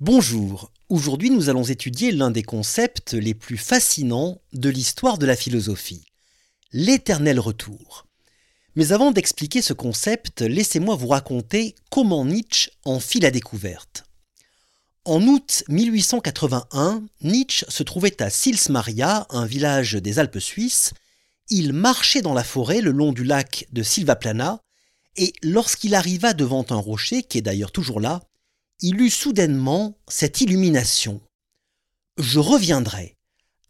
Bonjour, 0.00 0.70
aujourd'hui 0.90 1.30
nous 1.30 1.48
allons 1.48 1.62
étudier 1.62 2.12
l'un 2.12 2.30
des 2.30 2.42
concepts 2.42 3.14
les 3.14 3.32
plus 3.32 3.56
fascinants 3.56 4.42
de 4.52 4.68
l'histoire 4.68 5.16
de 5.16 5.24
la 5.24 5.36
philosophie, 5.36 6.04
l'éternel 6.70 7.40
retour. 7.40 8.06
Mais 8.74 8.92
avant 8.92 9.10
d'expliquer 9.10 9.62
ce 9.62 9.72
concept, 9.72 10.42
laissez-moi 10.42 10.96
vous 10.96 11.06
raconter 11.08 11.74
comment 11.90 12.26
Nietzsche 12.26 12.72
en 12.84 13.00
fit 13.00 13.20
la 13.20 13.30
découverte. 13.30 14.04
En 15.06 15.22
août 15.22 15.64
1881, 15.68 17.02
Nietzsche 17.22 17.64
se 17.70 17.82
trouvait 17.82 18.22
à 18.22 18.28
Sils 18.28 18.68
Maria, 18.68 19.26
un 19.30 19.46
village 19.46 19.94
des 19.94 20.18
Alpes 20.18 20.40
suisses. 20.40 20.92
Il 21.48 21.72
marchait 21.72 22.20
dans 22.20 22.34
la 22.34 22.44
forêt 22.44 22.82
le 22.82 22.90
long 22.90 23.12
du 23.12 23.24
lac 23.24 23.66
de 23.72 23.82
Silvaplana, 23.82 24.60
et 25.16 25.32
lorsqu'il 25.42 25.94
arriva 25.94 26.34
devant 26.34 26.66
un 26.68 26.76
rocher, 26.76 27.22
qui 27.22 27.38
est 27.38 27.42
d'ailleurs 27.42 27.72
toujours 27.72 27.98
là, 28.00 28.20
il 28.80 29.00
eut 29.00 29.10
soudainement 29.10 29.98
cette 30.08 30.40
illumination. 30.40 31.20
Je 32.18 32.38
reviendrai, 32.38 33.16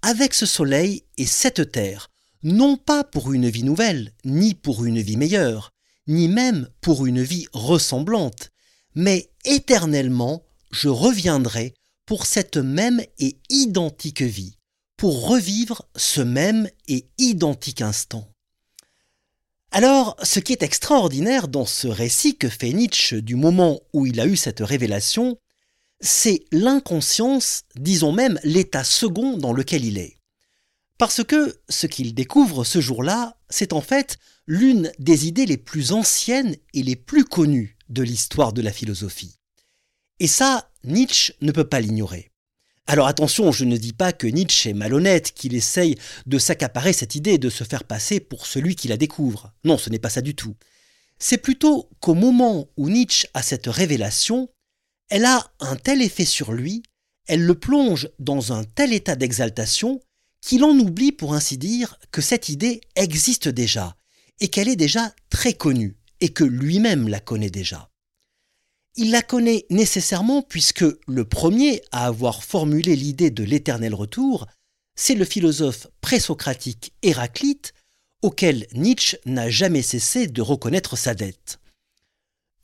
avec 0.03 0.35
ce 0.35 0.47
soleil 0.47 1.05
et 1.19 1.27
cette 1.27 1.73
terre, 1.73 2.11
non 2.43 2.77
pas 2.77 3.05
pour 3.05 3.33
une 3.33 3.49
vie 3.49 3.65
nouvelle, 3.65 4.13
ni 4.25 4.55
pour 4.55 4.85
une 4.85 5.01
vie 5.01 5.17
meilleure, 5.17 5.73
ni 6.07 6.29
même 6.29 6.69
pour 6.81 7.07
une 7.07 7.23
vie 7.23 7.47
ressemblante, 7.53 8.51
mais 8.95 9.31
éternellement 9.45 10.45
je 10.71 10.89
reviendrai 10.89 11.75
pour 12.05 12.27
cette 12.27 12.57
même 12.57 13.03
et 13.19 13.39
identique 13.51 14.23
vie, 14.23 14.59
pour 14.97 15.29
revivre 15.29 15.89
ce 15.97 16.21
même 16.21 16.69
et 16.89 17.09
identique 17.19 17.83
instant. 17.83 18.29
Alors, 19.73 20.17
ce 20.23 20.41
qui 20.41 20.53
est 20.53 20.63
extraordinaire 20.63 21.49
dans 21.49 21.67
ce 21.67 21.89
récit 21.89 22.37
que 22.37 22.49
fait 22.49 22.73
Nietzsche 22.73 23.21
du 23.21 23.35
moment 23.35 23.81
où 23.93 24.07
il 24.07 24.21
a 24.21 24.27
eu 24.27 24.37
cette 24.37 24.61
révélation, 24.61 25.39
c'est 26.01 26.45
l'inconscience, 26.53 27.63
disons 27.75 28.13
même 28.13 28.39
l'état 28.45 28.85
second 28.85 29.37
dans 29.37 29.53
lequel 29.53 29.85
il 29.85 29.99
est. 29.99 30.19
Parce 30.99 31.23
que 31.23 31.61
ce 31.69 31.87
qu'il 31.87 32.15
découvre 32.15 32.65
ce 32.65 32.81
jour-là, 32.81 33.37
c'est 33.51 33.73
en 33.73 33.83
fait 33.83 34.19
l'une 34.47 34.91
des 34.99 35.27
idées 35.27 35.47
les 35.47 35.59
plus 35.59 35.93
anciennes 35.93 36.57
et 36.73 36.83
les 36.83 36.97
plus 36.97 37.25
connues 37.25 37.77
de 37.89 38.03
l'histoire 38.03 38.53
de 38.53 38.63
la 38.63 38.73
philosophie. 38.73 39.37
Et 40.21 40.27
ça, 40.27 40.71
Nietzsche 40.85 41.35
ne 41.43 41.53
peut 41.53 41.69
pas 41.69 41.81
l'ignorer. 41.81 42.31
Alors 42.89 43.09
attention, 43.09 43.51
je 43.51 43.65
ne 43.65 43.77
dis 43.77 43.93
pas 43.93 44.13
que 44.13 44.29
Nietzsche 44.29 44.71
est 44.71 44.75
malhonnête, 44.75 45.33
qu'il 45.33 45.55
essaye 45.55 45.97
de 46.27 46.39
s'accaparer 46.39 46.93
cette 46.93 47.17
idée, 47.17 47.37
de 47.37 47.51
se 47.51 47.65
faire 47.65 47.83
passer 47.83 48.21
pour 48.21 48.47
celui 48.47 48.77
qui 48.77 48.87
la 48.87 48.97
découvre. 48.97 49.53
Non, 49.65 49.77
ce 49.77 49.91
n'est 49.91 49.99
pas 49.99 50.11
ça 50.11 50.21
du 50.21 50.37
tout. 50.37 50.55
C'est 51.19 51.39
plutôt 51.39 51.91
qu'au 52.01 52.15
moment 52.15 52.69
où 52.77 52.89
Nietzsche 52.89 53.27
a 53.35 53.43
cette 53.43 53.67
révélation, 53.67 54.49
elle 55.09 55.25
a 55.25 55.51
un 55.59 55.75
tel 55.75 56.01
effet 56.01 56.25
sur 56.25 56.53
lui, 56.53 56.83
elle 57.27 57.45
le 57.45 57.59
plonge 57.59 58.09
dans 58.21 58.53
un 58.53 58.63
tel 58.63 58.93
état 58.93 59.17
d'exaltation, 59.17 60.01
qu'il 60.41 60.63
en 60.63 60.79
oublie 60.79 61.11
pour 61.11 61.35
ainsi 61.35 61.59
dire 61.59 61.99
que 62.13 62.21
cette 62.21 62.49
idée 62.49 62.81
existe 62.95 63.49
déjà, 63.49 63.97
et 64.39 64.47
qu'elle 64.47 64.69
est 64.69 64.77
déjà 64.77 65.13
très 65.29 65.55
connue, 65.55 65.97
et 66.21 66.29
que 66.29 66.45
lui-même 66.45 67.09
la 67.09 67.19
connaît 67.19 67.51
déjà. 67.51 67.91
Il 68.99 69.11
la 69.11 69.21
connaît 69.21 69.67
nécessairement 69.69 70.41
puisque 70.41 70.85
le 71.07 71.25
premier 71.25 71.83
à 71.93 72.07
avoir 72.07 72.43
formulé 72.43 72.97
l'idée 72.97 73.31
de 73.31 73.45
l'éternel 73.45 73.95
retour, 73.95 74.47
c'est 74.95 75.15
le 75.15 75.27
philosophe 75.27 75.87
présocratique 76.01 76.95
Héraclite, 77.03 77.75
auquel 78.23 78.67
Nietzsche 78.73 79.19
n'a 79.27 79.51
jamais 79.51 79.83
cessé 79.83 80.27
de 80.27 80.41
reconnaître 80.41 80.97
sa 80.97 81.15
dette. 81.15 81.59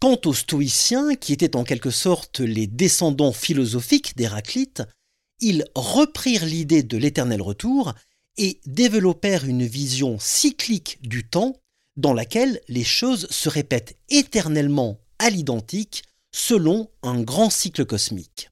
Quant 0.01 0.19
aux 0.25 0.33
stoïciens, 0.33 1.15
qui 1.15 1.35
étaient 1.35 1.55
en 1.55 1.65
quelque 1.65 1.91
sorte 1.91 2.41
les 2.41 2.67
descendants 2.67 3.33
philosophiques 3.33 4.17
d'Héraclite, 4.17 4.83
ils 5.41 5.67
reprirent 5.75 6.47
l'idée 6.47 6.83
de 6.83 6.97
l'éternel 6.97 7.43
retour 7.43 7.93
et 8.39 8.59
développèrent 8.65 9.45
une 9.45 9.67
vision 9.67 10.19
cyclique 10.19 10.99
du 11.03 11.29
temps 11.29 11.57
dans 11.97 12.15
laquelle 12.15 12.61
les 12.69 12.85
choses 12.85 13.29
se 13.31 13.51
répètent 13.51 13.99
éternellement 14.09 14.99
à 15.19 15.29
l'identique 15.29 16.05
selon 16.33 16.91
un 17.03 17.21
grand 17.21 17.51
cycle 17.51 17.85
cosmique. 17.85 18.51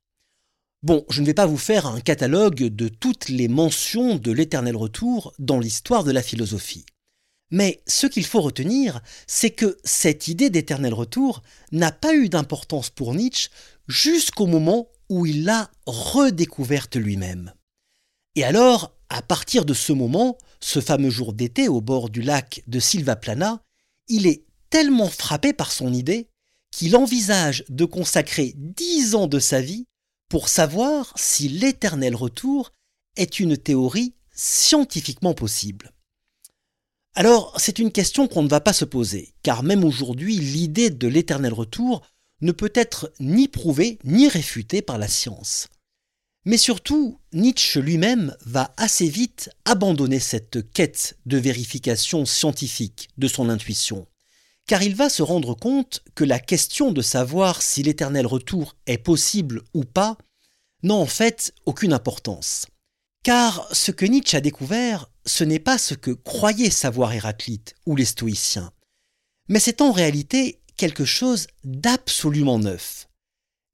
Bon, 0.82 1.04
je 1.10 1.20
ne 1.20 1.26
vais 1.26 1.34
pas 1.34 1.46
vous 1.46 1.58
faire 1.58 1.86
un 1.86 2.00
catalogue 2.00 2.64
de 2.64 2.88
toutes 2.88 3.28
les 3.28 3.48
mentions 3.48 4.16
de 4.16 4.32
l'éternel 4.32 4.76
retour 4.76 5.34
dans 5.38 5.58
l'histoire 5.58 6.04
de 6.04 6.12
la 6.12 6.22
philosophie. 6.22 6.86
Mais 7.50 7.82
ce 7.86 8.06
qu'il 8.06 8.24
faut 8.24 8.40
retenir, 8.40 9.00
c'est 9.26 9.50
que 9.50 9.76
cette 9.84 10.28
idée 10.28 10.50
d'éternel 10.50 10.94
retour 10.94 11.42
n'a 11.72 11.92
pas 11.92 12.14
eu 12.14 12.28
d'importance 12.28 12.90
pour 12.90 13.14
Nietzsche 13.14 13.50
jusqu'au 13.88 14.46
moment 14.46 14.88
où 15.08 15.26
il 15.26 15.44
l'a 15.44 15.70
redécouverte 15.86 16.96
lui-même. 16.96 17.52
Et 18.36 18.44
alors, 18.44 18.94
à 19.08 19.20
partir 19.20 19.64
de 19.64 19.74
ce 19.74 19.92
moment, 19.92 20.38
ce 20.60 20.80
fameux 20.80 21.10
jour 21.10 21.32
d'été 21.32 21.68
au 21.68 21.80
bord 21.80 22.08
du 22.08 22.22
lac 22.22 22.62
de 22.68 22.78
Silvaplana, 22.78 23.60
il 24.08 24.26
est 24.26 24.44
tellement 24.70 25.08
frappé 25.08 25.52
par 25.52 25.72
son 25.72 25.92
idée 25.92 26.29
qu'il 26.70 26.96
envisage 26.96 27.64
de 27.68 27.84
consacrer 27.84 28.54
dix 28.56 29.14
ans 29.14 29.26
de 29.26 29.38
sa 29.38 29.60
vie 29.60 29.86
pour 30.28 30.48
savoir 30.48 31.12
si 31.16 31.48
l'éternel 31.48 32.14
retour 32.14 32.72
est 33.16 33.40
une 33.40 33.56
théorie 33.56 34.14
scientifiquement 34.32 35.34
possible. 35.34 35.92
Alors, 37.14 37.54
c'est 37.58 37.80
une 37.80 37.90
question 37.90 38.28
qu'on 38.28 38.42
ne 38.42 38.48
va 38.48 38.60
pas 38.60 38.72
se 38.72 38.84
poser, 38.84 39.34
car 39.42 39.62
même 39.62 39.84
aujourd'hui, 39.84 40.36
l'idée 40.36 40.90
de 40.90 41.08
l'éternel 41.08 41.52
retour 41.52 42.02
ne 42.40 42.52
peut 42.52 42.72
être 42.74 43.12
ni 43.18 43.48
prouvée 43.48 43.98
ni 44.04 44.28
réfutée 44.28 44.80
par 44.80 44.96
la 44.96 45.08
science. 45.08 45.68
Mais 46.46 46.56
surtout, 46.56 47.20
Nietzsche 47.32 47.82
lui-même 47.82 48.34
va 48.46 48.72
assez 48.76 49.08
vite 49.08 49.50
abandonner 49.66 50.20
cette 50.20 50.72
quête 50.72 51.18
de 51.26 51.36
vérification 51.36 52.24
scientifique 52.24 53.08
de 53.18 53.28
son 53.28 53.50
intuition 53.50 54.06
car 54.70 54.84
il 54.84 54.94
va 54.94 55.08
se 55.08 55.24
rendre 55.24 55.54
compte 55.54 56.04
que 56.14 56.22
la 56.22 56.38
question 56.38 56.92
de 56.92 57.02
savoir 57.02 57.60
si 57.60 57.82
l'éternel 57.82 58.24
retour 58.24 58.76
est 58.86 58.98
possible 58.98 59.62
ou 59.74 59.82
pas 59.82 60.16
n'a 60.84 60.94
en 60.94 61.06
fait 61.06 61.52
aucune 61.66 61.92
importance. 61.92 62.66
Car 63.24 63.66
ce 63.72 63.90
que 63.90 64.06
Nietzsche 64.06 64.36
a 64.36 64.40
découvert, 64.40 65.10
ce 65.26 65.42
n'est 65.42 65.58
pas 65.58 65.76
ce 65.76 65.94
que 65.94 66.12
croyaient 66.12 66.70
savoir 66.70 67.12
Héraclite 67.12 67.74
ou 67.84 67.96
les 67.96 68.04
stoïciens, 68.04 68.70
mais 69.48 69.58
c'est 69.58 69.80
en 69.80 69.90
réalité 69.90 70.60
quelque 70.76 71.04
chose 71.04 71.48
d'absolument 71.64 72.60
neuf. 72.60 73.08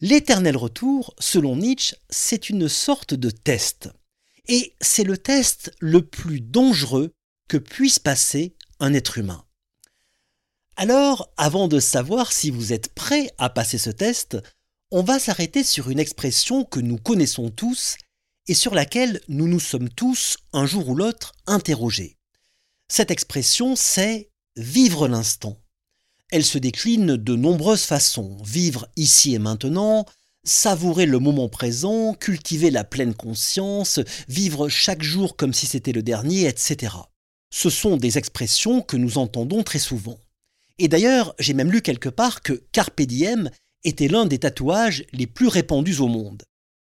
L'éternel 0.00 0.56
retour, 0.56 1.14
selon 1.18 1.56
Nietzsche, 1.56 1.94
c'est 2.08 2.48
une 2.48 2.70
sorte 2.70 3.12
de 3.12 3.28
test. 3.28 3.90
Et 4.48 4.74
c'est 4.80 5.04
le 5.04 5.18
test 5.18 5.72
le 5.78 6.00
plus 6.00 6.40
dangereux 6.40 7.12
que 7.50 7.58
puisse 7.58 7.98
passer 7.98 8.56
un 8.80 8.94
être 8.94 9.18
humain. 9.18 9.45
Alors, 10.78 11.32
avant 11.38 11.69
de 11.69 11.81
savoir 11.81 12.32
si 12.32 12.50
vous 12.50 12.75
êtes 12.75 12.92
prêt 12.92 13.31
à 13.38 13.48
passer 13.48 13.78
ce 13.78 13.88
test, 13.88 14.37
on 14.91 15.03
va 15.03 15.19
s'arrêter 15.19 15.64
sur 15.64 15.88
une 15.88 15.98
expression 15.98 16.64
que 16.64 16.81
nous 16.81 16.98
connaissons 16.98 17.48
tous 17.48 17.97
et 18.47 18.53
sur 18.53 18.75
laquelle 18.75 19.22
nous 19.28 19.48
nous 19.48 19.59
sommes 19.59 19.88
tous, 19.88 20.37
un 20.53 20.66
jour 20.66 20.91
ou 20.91 20.94
l'autre, 20.94 21.32
interrogés. 21.47 22.19
Cette 22.88 23.10
expression, 23.10 23.75
c'est 23.75 24.28
vivre 24.56 25.09
l'instant. 25.09 25.56
Elle 26.31 26.44
se 26.44 26.59
décline 26.59 27.16
de 27.16 27.34
nombreuses 27.37 27.84
façons. 27.84 28.37
Vivre 28.44 28.87
ici 28.97 29.34
et 29.34 29.38
maintenant, 29.38 30.04
savourer 30.44 31.06
le 31.06 31.19
moment 31.19 31.48
présent, 31.48 32.12
cultiver 32.12 32.70
la 32.70 32.84
pleine 32.84 33.14
conscience, 33.14 33.98
vivre 34.28 34.69
chaque 34.69 35.03
jour 35.03 35.37
comme 35.37 35.54
si 35.54 35.64
c'était 35.64 35.93
le 35.93 36.03
dernier, 36.03 36.47
etc. 36.47 36.94
Ce 37.50 37.70
sont 37.70 37.97
des 37.97 38.19
expressions 38.19 38.82
que 38.82 38.98
nous 38.98 39.16
entendons 39.16 39.62
très 39.62 39.78
souvent. 39.78 40.19
Et 40.78 40.88
d'ailleurs, 40.88 41.34
j'ai 41.38 41.54
même 41.54 41.72
lu 41.72 41.82
quelque 41.82 42.09
part 42.09 42.42
que 42.42 42.53
Carpe 42.72 43.03
diem 43.03 43.50
était 43.84 44.09
l'un 44.09 44.26
des 44.26 44.38
tatouages 44.38 45.05
les 45.12 45.26
plus 45.26 45.49
répandus 45.49 46.00
au 46.00 46.08
monde, 46.08 46.43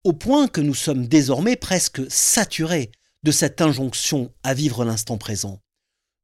au 0.05 0.13
point 0.13 0.49
que 0.49 0.61
nous 0.61 0.75
sommes 0.75 1.07
désormais 1.07 1.57
presque 1.57 2.01
saturés 2.11 2.91
de 3.23 3.31
cette 3.31 3.61
injonction 3.61 4.33
à 4.43 4.55
vivre 4.55 4.85
l'instant 4.85 5.19
présent. 5.19 5.61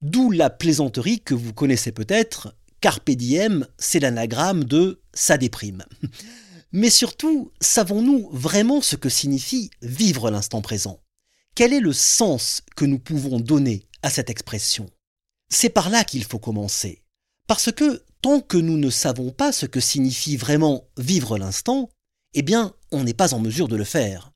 D'où 0.01 0.31
la 0.31 0.51
plaisanterie 0.51 1.21
que 1.21 1.35
vous 1.35 1.53
connaissez 1.53 1.93
peut-être, 1.93 2.57
Carpe 2.81 3.11
diem, 3.11 3.67
c'est 3.79 4.01
l'anagramme 4.01 4.65
de 4.65 5.01
ça 5.15 5.39
déprime. 5.39 5.85
Mais 6.73 6.91
surtout, 6.91 7.53
savons-nous 7.61 8.29
vraiment 8.33 8.81
ce 8.81 8.97
que 8.97 9.09
signifie 9.09 9.71
vivre 9.83 10.31
l'instant 10.31 10.63
présent? 10.63 11.01
Quel 11.55 11.73
est 11.73 11.81
le 11.81 11.93
sens 11.93 12.63
que 12.77 12.87
nous 12.87 12.99
pouvons 12.99 13.39
donner 13.39 13.87
à 14.03 14.11
cette 14.11 14.31
expression? 14.31 14.89
C'est 15.51 15.69
par 15.69 15.91
là 15.91 16.03
qu'il 16.03 16.25
faut 16.25 16.39
commencer. 16.39 17.02
Parce 17.47 17.73
que 17.73 18.03
tant 18.23 18.41
que 18.41 18.57
nous 18.57 18.79
ne 18.79 18.91
savons 18.91 19.31
pas 19.31 19.53
ce 19.53 19.67
que 19.67 19.81
signifie 19.81 20.37
vraiment 20.37 20.89
vivre 20.97 21.39
l'instant, 21.39 21.91
eh 22.35 22.43
bien, 22.43 22.75
on 22.91 23.05
n'est 23.05 23.15
pas 23.15 23.35
en 23.35 23.41
mesure 23.41 23.69
de 23.69 23.77
le 23.77 23.85
faire. 23.85 24.33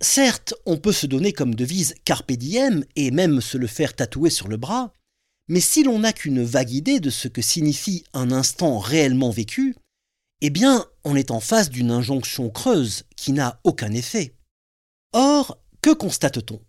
Certes, 0.00 0.54
on 0.66 0.76
peut 0.76 0.92
se 0.92 1.06
donner 1.06 1.32
comme 1.32 1.54
devise 1.54 1.94
carpe 2.04 2.32
diem 2.32 2.84
et 2.96 3.10
même 3.10 3.40
se 3.40 3.56
le 3.56 3.66
faire 3.66 3.94
tatouer 3.94 4.30
sur 4.30 4.48
le 4.48 4.58
bras, 4.58 4.92
mais 5.48 5.60
si 5.60 5.84
l'on 5.84 6.00
n'a 6.00 6.12
qu'une 6.12 6.42
vague 6.42 6.72
idée 6.72 7.00
de 7.00 7.10
ce 7.10 7.28
que 7.28 7.40
signifie 7.40 8.04
un 8.12 8.32
instant 8.32 8.78
réellement 8.78 9.30
vécu, 9.30 9.76
eh 10.42 10.50
bien, 10.50 10.84
on 11.04 11.16
est 11.16 11.30
en 11.30 11.40
face 11.40 11.70
d'une 11.70 11.90
injonction 11.90 12.50
creuse 12.50 13.04
qui 13.16 13.32
n'a 13.32 13.60
aucun 13.64 13.92
effet. 13.92 14.34
Or, 15.12 15.58
que 15.80 15.94
constate-t-on? 15.94 16.60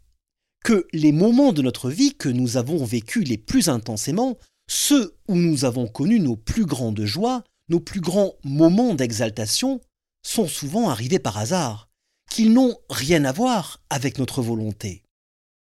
Que 0.64 0.88
les 0.94 1.12
moments 1.12 1.54
de 1.54 1.62
notre 1.62 1.90
vie 1.90 2.16
que 2.16 2.30
nous 2.30 2.56
avons 2.56 2.86
vécus 2.86 3.28
les 3.28 3.38
plus 3.38 3.68
intensément, 3.68 4.38
ceux 4.70 5.18
où 5.28 5.36
nous 5.36 5.66
avons 5.66 5.88
connu 5.88 6.20
nos 6.20 6.36
plus 6.36 6.66
grandes 6.66 7.06
joies, 7.06 7.44
nos 7.70 7.80
plus 7.80 8.02
grands 8.02 8.34
moments 8.44 8.94
d'exaltation, 8.94 9.82
sont 10.24 10.48
souvent 10.48 10.90
arrivés 10.90 11.20
par 11.20 11.38
hasard, 11.38 11.90
qu'ils 12.30 12.54
n'ont 12.54 12.78
rien 12.90 13.26
à 13.26 13.32
voir 13.32 13.82
avec 13.90 14.18
notre 14.18 14.42
volonté. 14.42 15.04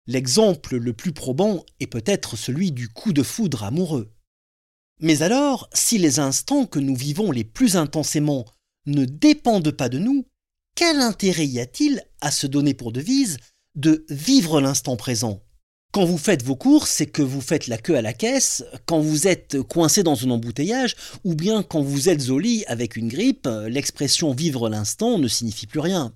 L'exemple 0.06 0.76
le 0.76 0.93
plus 0.93 1.12
probant 1.12 1.64
est 1.81 1.87
peut-être 1.87 2.37
celui 2.37 2.72
du 2.72 2.88
coup 2.88 3.12
de 3.12 3.22
foudre 3.22 3.64
amoureux. 3.64 4.12
Mais 5.00 5.22
alors, 5.22 5.69
si 5.72 5.99
les 5.99 6.19
instants 6.19 6.66
que 6.66 6.78
nous 6.78 6.96
vivons 6.96 7.31
les 7.31 7.44
plus 7.44 7.76
intensément 7.76 8.44
ne 8.87 9.04
dépendent 9.04 9.70
pas 9.72 9.88
de 9.88 9.99
nous, 9.99 10.26
quel 10.75 11.00
intérêt 11.00 11.46
y 11.46 11.60
a-t-il 11.60 12.02
à 12.20 12.31
se 12.31 12.46
donner 12.46 12.75
pour 12.75 12.93
devise 12.93 13.38
de 13.75 14.04
vivre 14.08 14.60
l'instant 14.60 14.96
présent? 14.96 15.43
Quand 15.93 16.06
vous 16.06 16.17
faites 16.17 16.43
vos 16.43 16.56
courses, 16.56 16.91
c'est 16.91 17.06
que 17.06 17.21
vous 17.21 17.43
faites 17.43 17.67
la 17.67 17.77
queue 17.77 17.97
à 17.99 18.03
la 18.03 18.15
caisse, 18.15 18.65
quand 18.87 19.00
vous 19.00 19.29
êtes 19.29 19.61
coincé 19.61 20.03
dans 20.03 20.25
un 20.25 20.31
embouteillage, 20.31 20.97
ou 21.23 21.35
bien 21.35 21.62
quand 21.62 21.83
vous 21.83 22.09
êtes 22.09 22.31
au 22.31 22.39
lit 22.39 22.65
avec 22.67 22.97
une 22.97 23.09
grippe, 23.09 23.47
l'expression 23.69 24.33
vivre 24.33 24.71
l'instant 24.71 25.19
ne 25.19 25.29
signifie 25.29 25.67
plus 25.67 25.81
rien. 25.81 26.15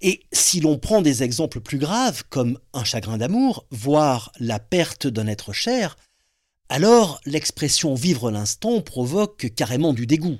Et 0.00 0.22
si 0.32 0.60
l'on 0.60 0.78
prend 0.78 1.02
des 1.02 1.24
exemples 1.24 1.60
plus 1.60 1.78
graves, 1.78 2.22
comme 2.30 2.60
un 2.72 2.84
chagrin 2.84 3.18
d'amour, 3.18 3.66
voire 3.72 4.30
la 4.38 4.60
perte 4.60 5.08
d'un 5.08 5.26
être 5.26 5.52
cher, 5.52 5.96
alors 6.68 7.20
l'expression 7.26 7.96
vivre 7.96 8.30
l'instant 8.30 8.80
provoque 8.80 9.52
carrément 9.56 9.92
du 9.92 10.06
dégoût. 10.06 10.38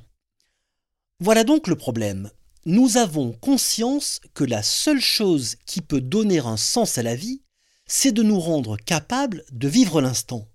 Voilà 1.18 1.42
donc 1.42 1.66
le 1.66 1.74
problème. 1.74 2.30
Nous 2.66 2.98
avons 2.98 3.32
conscience 3.32 4.20
que 4.32 4.44
la 4.44 4.62
seule 4.62 5.00
chose 5.00 5.56
qui 5.66 5.80
peut 5.80 6.00
donner 6.00 6.38
un 6.38 6.56
sens 6.56 6.98
à 6.98 7.02
la 7.02 7.16
vie, 7.16 7.42
c'est 7.88 8.12
de 8.12 8.22
nous 8.22 8.38
rendre 8.38 8.76
capables 8.76 9.44
de 9.50 9.66
vivre 9.66 10.00
l'instant. 10.00 10.46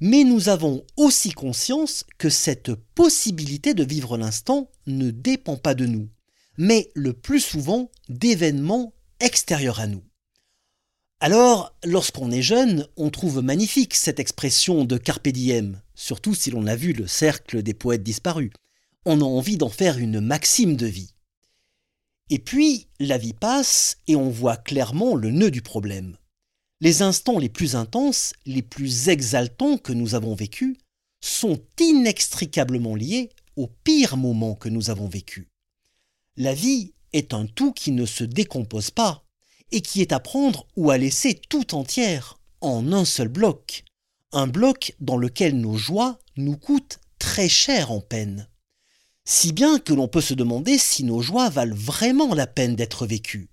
Mais 0.00 0.24
nous 0.24 0.48
avons 0.48 0.84
aussi 0.96 1.30
conscience 1.30 2.04
que 2.18 2.28
cette 2.28 2.74
possibilité 2.74 3.74
de 3.74 3.84
vivre 3.84 4.18
l'instant 4.18 4.68
ne 4.86 5.10
dépend 5.10 5.56
pas 5.56 5.74
de 5.74 5.86
nous 5.86 6.08
mais 6.58 6.90
le 6.94 7.12
plus 7.12 7.40
souvent 7.40 7.90
d'événements 8.08 8.94
extérieurs 9.20 9.80
à 9.80 9.86
nous. 9.86 10.02
Alors, 11.20 11.74
lorsqu'on 11.84 12.30
est 12.30 12.42
jeune, 12.42 12.86
on 12.96 13.10
trouve 13.10 13.40
magnifique 13.40 13.94
cette 13.94 14.20
expression 14.20 14.84
de 14.84 14.98
carpe 14.98 15.28
diem, 15.28 15.80
surtout 15.94 16.34
si 16.34 16.50
l'on 16.50 16.66
a 16.66 16.76
vu 16.76 16.92
le 16.92 17.06
cercle 17.06 17.62
des 17.62 17.74
poètes 17.74 18.02
disparus. 18.02 18.50
On 19.06 19.20
a 19.20 19.24
envie 19.24 19.56
d'en 19.56 19.68
faire 19.68 19.98
une 19.98 20.20
maxime 20.20 20.76
de 20.76 20.86
vie. 20.86 21.14
Et 22.30 22.38
puis, 22.38 22.88
la 23.00 23.18
vie 23.18 23.34
passe 23.34 23.98
et 24.06 24.16
on 24.16 24.30
voit 24.30 24.56
clairement 24.56 25.14
le 25.14 25.30
nœud 25.30 25.50
du 25.50 25.62
problème. 25.62 26.16
Les 26.84 27.00
instants 27.00 27.38
les 27.38 27.48
plus 27.48 27.76
intenses, 27.76 28.34
les 28.44 28.60
plus 28.60 29.08
exaltants 29.08 29.78
que 29.78 29.94
nous 29.94 30.14
avons 30.14 30.34
vécus, 30.34 30.76
sont 31.22 31.58
inextricablement 31.80 32.94
liés 32.94 33.30
aux 33.56 33.68
pires 33.68 34.18
moments 34.18 34.54
que 34.54 34.68
nous 34.68 34.90
avons 34.90 35.08
vécus. 35.08 35.48
La 36.36 36.52
vie 36.52 36.92
est 37.14 37.32
un 37.32 37.46
tout 37.46 37.72
qui 37.72 37.90
ne 37.90 38.04
se 38.04 38.22
décompose 38.22 38.90
pas 38.90 39.24
et 39.72 39.80
qui 39.80 40.02
est 40.02 40.12
à 40.12 40.20
prendre 40.20 40.66
ou 40.76 40.90
à 40.90 40.98
laisser 40.98 41.40
tout 41.48 41.74
entière 41.74 42.38
en 42.60 42.92
un 42.92 43.06
seul 43.06 43.28
bloc, 43.28 43.84
un 44.32 44.46
bloc 44.46 44.94
dans 45.00 45.16
lequel 45.16 45.58
nos 45.58 45.78
joies 45.78 46.18
nous 46.36 46.58
coûtent 46.58 46.98
très 47.18 47.48
cher 47.48 47.92
en 47.92 48.02
peine. 48.02 48.46
Si 49.24 49.52
bien 49.52 49.78
que 49.78 49.94
l'on 49.94 50.06
peut 50.06 50.20
se 50.20 50.34
demander 50.34 50.76
si 50.76 51.02
nos 51.02 51.22
joies 51.22 51.48
valent 51.48 51.74
vraiment 51.74 52.34
la 52.34 52.46
peine 52.46 52.76
d'être 52.76 53.06
vécues. 53.06 53.48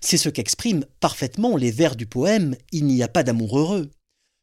C'est 0.00 0.16
ce 0.16 0.28
qu'expriment 0.28 0.84
parfaitement 1.00 1.56
les 1.56 1.70
vers 1.70 1.96
du 1.96 2.06
poème 2.06 2.56
Il 2.72 2.86
n'y 2.86 3.02
a 3.02 3.08
pas 3.08 3.22
d'amour 3.22 3.58
heureux. 3.58 3.90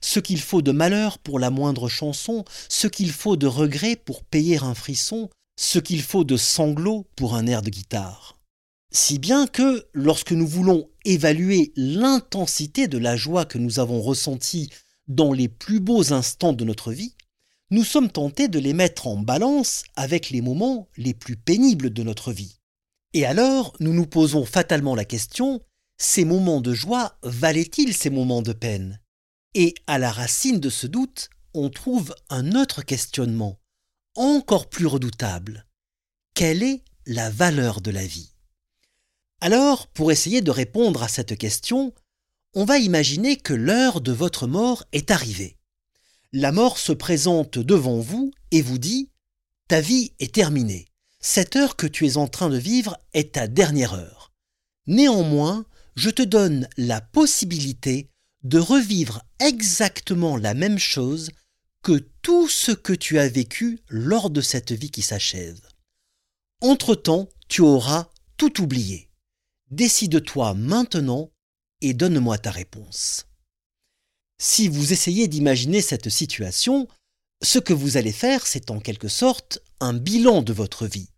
Ce 0.04 0.20
qu'il 0.20 0.40
faut 0.40 0.62
de 0.62 0.72
malheur 0.72 1.18
pour 1.18 1.40
la 1.40 1.50
moindre 1.50 1.90
chanson, 1.90 2.46
ce 2.70 2.88
qu'il 2.88 3.12
faut 3.12 3.36
de 3.36 3.48
regret 3.48 3.96
pour 3.96 4.24
payer 4.24 4.58
un 4.58 4.76
frisson, 4.76 5.30
ce 5.60 5.80
qu'il 5.80 6.02
faut 6.02 6.24
de 6.24 6.38
sanglots 6.38 7.08
pour 7.16 7.36
un 7.36 7.48
air 7.48 7.64
de 7.64 7.72
guitare. 7.72 8.38
Si 8.92 9.20
bien 9.20 9.48
que, 9.48 9.88
lorsque 9.94 10.32
nous 10.32 10.48
voulons 10.48 10.90
évaluer 11.04 11.74
l'intensité 11.76 12.88
de 12.88 12.98
la 12.98 13.16
joie 13.16 13.46
que 13.46 13.58
nous 13.58 13.80
avons 13.80 14.02
ressentie 14.02 14.70
dans 15.08 15.34
les 15.34 15.48
plus 15.48 15.80
beaux 15.80 16.14
instants 16.14 16.54
de 16.54 16.64
notre 16.64 16.92
vie, 16.92 17.14
nous 17.70 17.84
sommes 17.84 18.10
tentés 18.10 18.48
de 18.48 18.60
les 18.60 18.74
mettre 18.74 19.08
en 19.08 19.18
balance 19.18 19.84
avec 19.96 20.30
les 20.30 20.42
moments 20.42 20.88
les 20.96 21.14
plus 21.14 21.36
pénibles 21.36 21.92
de 21.92 22.04
notre 22.04 22.32
vie. 22.32 22.58
Et 23.14 23.26
alors, 23.26 23.76
nous 23.80 23.94
nous 23.94 24.06
posons 24.06 24.46
fatalement 24.46 24.96
la 24.96 25.06
question, 25.06 25.62
ces 25.98 26.26
moments 26.26 26.62
de 26.62 26.74
joie 26.74 27.18
valaient-ils 27.24 27.94
ces 27.94 28.10
moments 28.10 28.42
de 28.42 28.54
peine? 28.54 29.00
Et 29.54 29.74
à 29.88 29.98
la 29.98 30.12
racine 30.12 30.60
de 30.60 30.70
ce 30.70 30.88
doute, 30.88 31.30
on 31.54 31.70
trouve 31.70 32.14
un 32.30 32.54
autre 32.54 32.84
questionnement 32.84 33.60
encore 34.18 34.68
plus 34.68 34.88
redoutable. 34.88 35.66
Quelle 36.34 36.64
est 36.64 36.84
la 37.06 37.30
valeur 37.30 37.82
de 37.82 37.92
la 37.92 38.06
vie? 38.06 38.34
Alors, 39.42 39.88
pour 39.88 40.12
essayer 40.12 40.42
de 40.42 40.52
répondre 40.52 41.04
à 41.04 41.08
cette 41.08 41.38
question, 41.38 41.94
on 42.56 42.66
va 42.66 42.80
imaginer 42.80 43.38
que 43.38 43.54
l'heure 43.54 44.02
de 44.02 44.12
votre 44.12 44.48
mort 44.48 44.84
est 44.92 45.12
arrivée. 45.12 45.58
La 46.34 46.52
mort 46.52 46.80
se 46.80 46.92
présente 46.92 47.60
devant 47.60 48.00
vous 48.00 48.32
et 48.52 48.62
vous 48.62 48.80
dit 48.80 49.12
Ta 49.68 49.80
vie 49.80 50.14
est 50.20 50.34
terminée. 50.34 50.88
Cette 51.30 51.58
heure 51.58 51.76
que 51.76 51.88
tu 51.88 52.08
es 52.08 52.16
en 52.16 52.30
train 52.30 52.48
de 52.48 52.58
vivre 52.58 52.98
est 53.14 53.34
ta 53.34 53.50
dernière 53.50 53.94
heure. 53.94 54.32
Néanmoins, 54.88 55.66
je 55.98 56.10
te 56.10 56.22
donne 56.22 56.70
la 56.78 57.02
possibilité 57.02 58.10
de 58.44 58.60
revivre 58.60 59.22
exactement 59.40 60.38
la 60.38 60.54
même 60.54 60.80
chose 60.80 61.30
que 61.84 61.98
tout 62.22 62.48
ce 62.48 62.72
que 62.72 62.94
tu 62.94 63.20
as 63.20 63.28
vécu 63.28 63.82
lors 63.90 64.30
de 64.30 64.40
cette 64.40 64.72
vie 64.72 64.90
qui 64.90 65.02
s'achève. 65.02 65.60
Entre-temps, 66.62 67.28
tu 67.50 67.60
auras 67.60 68.08
tout 68.38 68.62
oublié. 68.62 69.10
Décide-toi 69.70 70.54
maintenant 70.54 71.30
et 71.82 71.94
donne-moi 71.94 72.38
ta 72.38 72.52
réponse. 72.52 73.28
Si 74.42 74.70
vous 74.70 74.94
essayez 74.94 75.28
d'imaginer 75.28 75.82
cette 75.82 76.08
situation, 76.08 76.88
ce 77.44 77.60
que 77.60 77.74
vous 77.74 77.98
allez 77.98 78.14
faire, 78.14 78.48
c'est 78.48 78.72
en 78.72 78.80
quelque 78.80 79.10
sorte 79.10 79.60
un 79.82 79.94
bilan 79.94 80.42
de 80.42 80.54
votre 80.54 80.88
vie. 80.88 81.10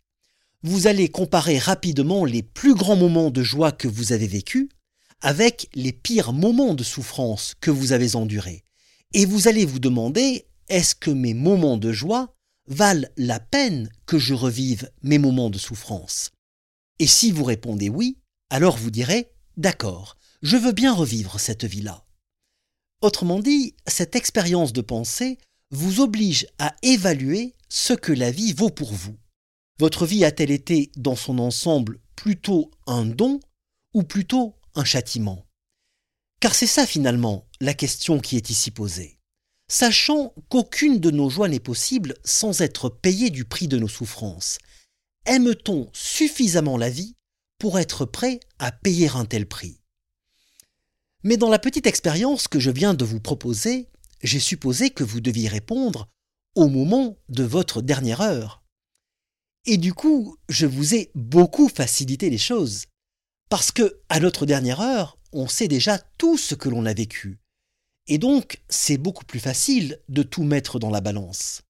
Vous 0.62 0.86
allez 0.86 1.08
comparer 1.08 1.58
rapidement 1.58 2.26
les 2.26 2.42
plus 2.42 2.74
grands 2.74 2.96
moments 2.96 3.30
de 3.30 3.42
joie 3.42 3.72
que 3.72 3.88
vous 3.88 4.12
avez 4.12 4.26
vécus 4.26 4.68
avec 5.22 5.68
les 5.74 5.92
pires 5.92 6.34
moments 6.34 6.74
de 6.74 6.84
souffrance 6.84 7.54
que 7.60 7.70
vous 7.70 7.92
avez 7.92 8.14
endurés. 8.14 8.62
Et 9.14 9.24
vous 9.24 9.48
allez 9.48 9.64
vous 9.64 9.78
demander 9.78 10.46
est-ce 10.68 10.94
que 10.94 11.10
mes 11.10 11.34
moments 11.34 11.78
de 11.78 11.92
joie 11.92 12.34
valent 12.66 13.08
la 13.16 13.40
peine 13.40 13.90
que 14.04 14.18
je 14.18 14.34
revive 14.34 14.90
mes 15.02 15.18
moments 15.18 15.50
de 15.50 15.58
souffrance? 15.58 16.30
Et 16.98 17.06
si 17.06 17.32
vous 17.32 17.44
répondez 17.44 17.88
oui, 17.88 18.18
alors 18.50 18.76
vous 18.76 18.90
direz 18.90 19.32
D'accord, 19.56 20.16
je 20.42 20.58
veux 20.58 20.72
bien 20.72 20.92
revivre 20.92 21.40
cette 21.40 21.64
vie-là. 21.64 22.04
Autrement 23.00 23.40
dit, 23.40 23.74
cette 23.86 24.14
expérience 24.14 24.74
de 24.74 24.82
pensée 24.82 25.38
vous 25.70 26.00
oblige 26.00 26.46
à 26.58 26.74
évaluer 26.82 27.54
ce 27.70 27.94
que 27.94 28.12
la 28.12 28.30
vie 28.30 28.52
vaut 28.52 28.70
pour 28.70 28.92
vous. 28.92 29.16
Votre 29.80 30.04
vie 30.04 30.26
a-t-elle 30.26 30.50
été 30.50 30.92
dans 30.96 31.16
son 31.16 31.38
ensemble 31.38 32.00
plutôt 32.14 32.70
un 32.86 33.06
don 33.06 33.40
ou 33.94 34.02
plutôt 34.02 34.58
un 34.74 34.84
châtiment? 34.84 35.46
Car 36.38 36.54
c'est 36.54 36.66
ça 36.66 36.86
finalement 36.86 37.48
la 37.62 37.72
question 37.72 38.20
qui 38.20 38.36
est 38.36 38.50
ici 38.50 38.70
posée 38.70 39.16
sachant 39.68 40.34
qu'aucune 40.50 40.98
de 40.98 41.10
nos 41.10 41.30
joies 41.30 41.48
n'est 41.48 41.60
possible 41.60 42.14
sans 42.24 42.60
être 42.60 42.90
payée 42.90 43.30
du 43.30 43.46
prix 43.46 43.68
de 43.68 43.78
nos 43.78 43.88
souffrances. 43.88 44.58
Aime-t-on 45.24 45.88
suffisamment 45.94 46.76
la 46.76 46.90
vie 46.90 47.14
pour 47.58 47.78
être 47.78 48.04
prêt 48.04 48.40
à 48.58 48.72
payer 48.72 49.08
un 49.14 49.24
tel 49.24 49.46
prix? 49.46 49.80
Mais 51.22 51.38
dans 51.38 51.48
la 51.48 51.60
petite 51.60 51.86
expérience 51.86 52.48
que 52.48 52.60
je 52.60 52.70
viens 52.70 52.92
de 52.92 53.04
vous 53.04 53.20
proposer, 53.20 53.88
j'ai 54.22 54.40
supposé 54.40 54.90
que 54.90 55.04
vous 55.04 55.20
deviez 55.20 55.48
répondre 55.48 56.08
au 56.54 56.68
moment 56.68 57.16
de 57.30 57.44
votre 57.44 57.80
dernière 57.80 58.20
heure. 58.20 58.59
Et 59.66 59.76
du 59.76 59.92
coup, 59.92 60.36
je 60.48 60.66
vous 60.66 60.94
ai 60.94 61.10
beaucoup 61.14 61.68
facilité 61.68 62.30
les 62.30 62.38
choses. 62.38 62.86
Parce 63.48 63.72
que, 63.72 64.00
à 64.08 64.20
notre 64.20 64.46
dernière 64.46 64.80
heure, 64.80 65.18
on 65.32 65.48
sait 65.48 65.68
déjà 65.68 65.98
tout 66.18 66.38
ce 66.38 66.54
que 66.54 66.68
l'on 66.68 66.86
a 66.86 66.94
vécu. 66.94 67.38
Et 68.06 68.18
donc, 68.18 68.62
c'est 68.68 68.96
beaucoup 68.96 69.24
plus 69.24 69.40
facile 69.40 70.00
de 70.08 70.22
tout 70.22 70.42
mettre 70.42 70.78
dans 70.78 70.90
la 70.90 71.00
balance. 71.00 71.62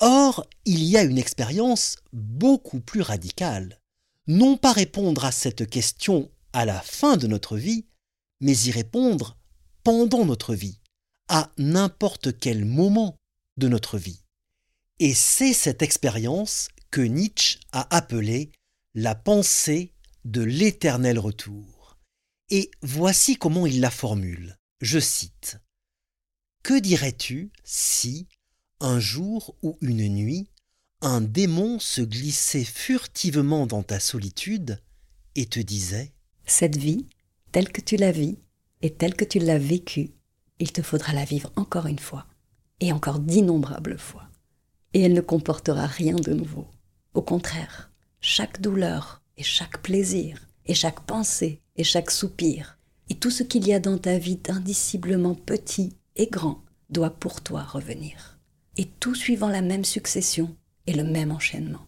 Or, 0.00 0.46
il 0.64 0.82
y 0.82 0.96
a 0.96 1.02
une 1.02 1.18
expérience 1.18 1.96
beaucoup 2.12 2.80
plus 2.80 3.00
radicale. 3.00 3.80
Non 4.26 4.56
pas 4.56 4.72
répondre 4.72 5.24
à 5.24 5.32
cette 5.32 5.68
question 5.68 6.30
à 6.52 6.64
la 6.64 6.80
fin 6.80 7.16
de 7.16 7.26
notre 7.26 7.56
vie, 7.56 7.86
mais 8.40 8.56
y 8.56 8.70
répondre 8.70 9.36
pendant 9.84 10.24
notre 10.24 10.54
vie, 10.54 10.78
à 11.28 11.50
n'importe 11.58 12.38
quel 12.38 12.64
moment 12.64 13.16
de 13.56 13.68
notre 13.68 13.98
vie. 13.98 14.22
Et 14.98 15.14
c'est 15.14 15.52
cette 15.52 15.82
expérience 15.82 16.68
que 16.92 17.00
Nietzsche 17.00 17.58
a 17.72 17.96
appelée 17.96 18.52
la 18.94 19.14
pensée 19.14 19.94
de 20.26 20.42
l'éternel 20.42 21.18
retour. 21.18 21.98
Et 22.50 22.70
voici 22.82 23.36
comment 23.36 23.66
il 23.66 23.80
la 23.80 23.90
formule. 23.90 24.58
Je 24.82 25.00
cite. 25.00 25.56
Que 26.62 26.78
dirais-tu 26.78 27.50
si, 27.64 28.28
un 28.78 29.00
jour 29.00 29.56
ou 29.62 29.78
une 29.80 30.06
nuit, 30.06 30.50
un 31.00 31.22
démon 31.22 31.78
se 31.78 32.02
glissait 32.02 32.62
furtivement 32.62 33.66
dans 33.66 33.82
ta 33.82 33.98
solitude 33.98 34.78
et 35.34 35.46
te 35.46 35.60
disait 35.60 36.12
Cette 36.44 36.76
vie, 36.76 37.06
telle 37.52 37.72
que 37.72 37.80
tu 37.80 37.96
la 37.96 38.12
vis 38.12 38.36
et 38.82 38.92
telle 38.92 39.14
que 39.14 39.24
tu 39.24 39.38
l'as 39.38 39.58
vécue, 39.58 40.10
il 40.58 40.72
te 40.72 40.82
faudra 40.82 41.14
la 41.14 41.24
vivre 41.24 41.50
encore 41.56 41.86
une 41.86 41.98
fois, 41.98 42.26
et 42.80 42.92
encore 42.92 43.18
d'innombrables 43.18 43.98
fois. 43.98 44.28
Et 44.92 45.00
elle 45.00 45.14
ne 45.14 45.22
comportera 45.22 45.86
rien 45.86 46.16
de 46.16 46.34
nouveau. 46.34 46.68
Au 47.14 47.22
contraire, 47.22 47.90
chaque 48.20 48.60
douleur 48.60 49.22
et 49.36 49.42
chaque 49.42 49.82
plaisir, 49.82 50.48
et 50.66 50.74
chaque 50.74 51.00
pensée 51.00 51.60
et 51.76 51.84
chaque 51.84 52.10
soupir, 52.10 52.78
et 53.08 53.14
tout 53.14 53.30
ce 53.30 53.42
qu'il 53.42 53.66
y 53.66 53.74
a 53.74 53.80
dans 53.80 53.98
ta 53.98 54.18
vie 54.18 54.36
d'indiciblement 54.36 55.34
petit 55.34 55.96
et 56.16 56.26
grand 56.26 56.62
doit 56.90 57.10
pour 57.10 57.42
toi 57.42 57.62
revenir. 57.62 58.38
Et 58.76 58.86
tout 58.86 59.14
suivant 59.14 59.48
la 59.48 59.62
même 59.62 59.84
succession 59.84 60.56
et 60.86 60.92
le 60.92 61.04
même 61.04 61.30
enchaînement. 61.30 61.86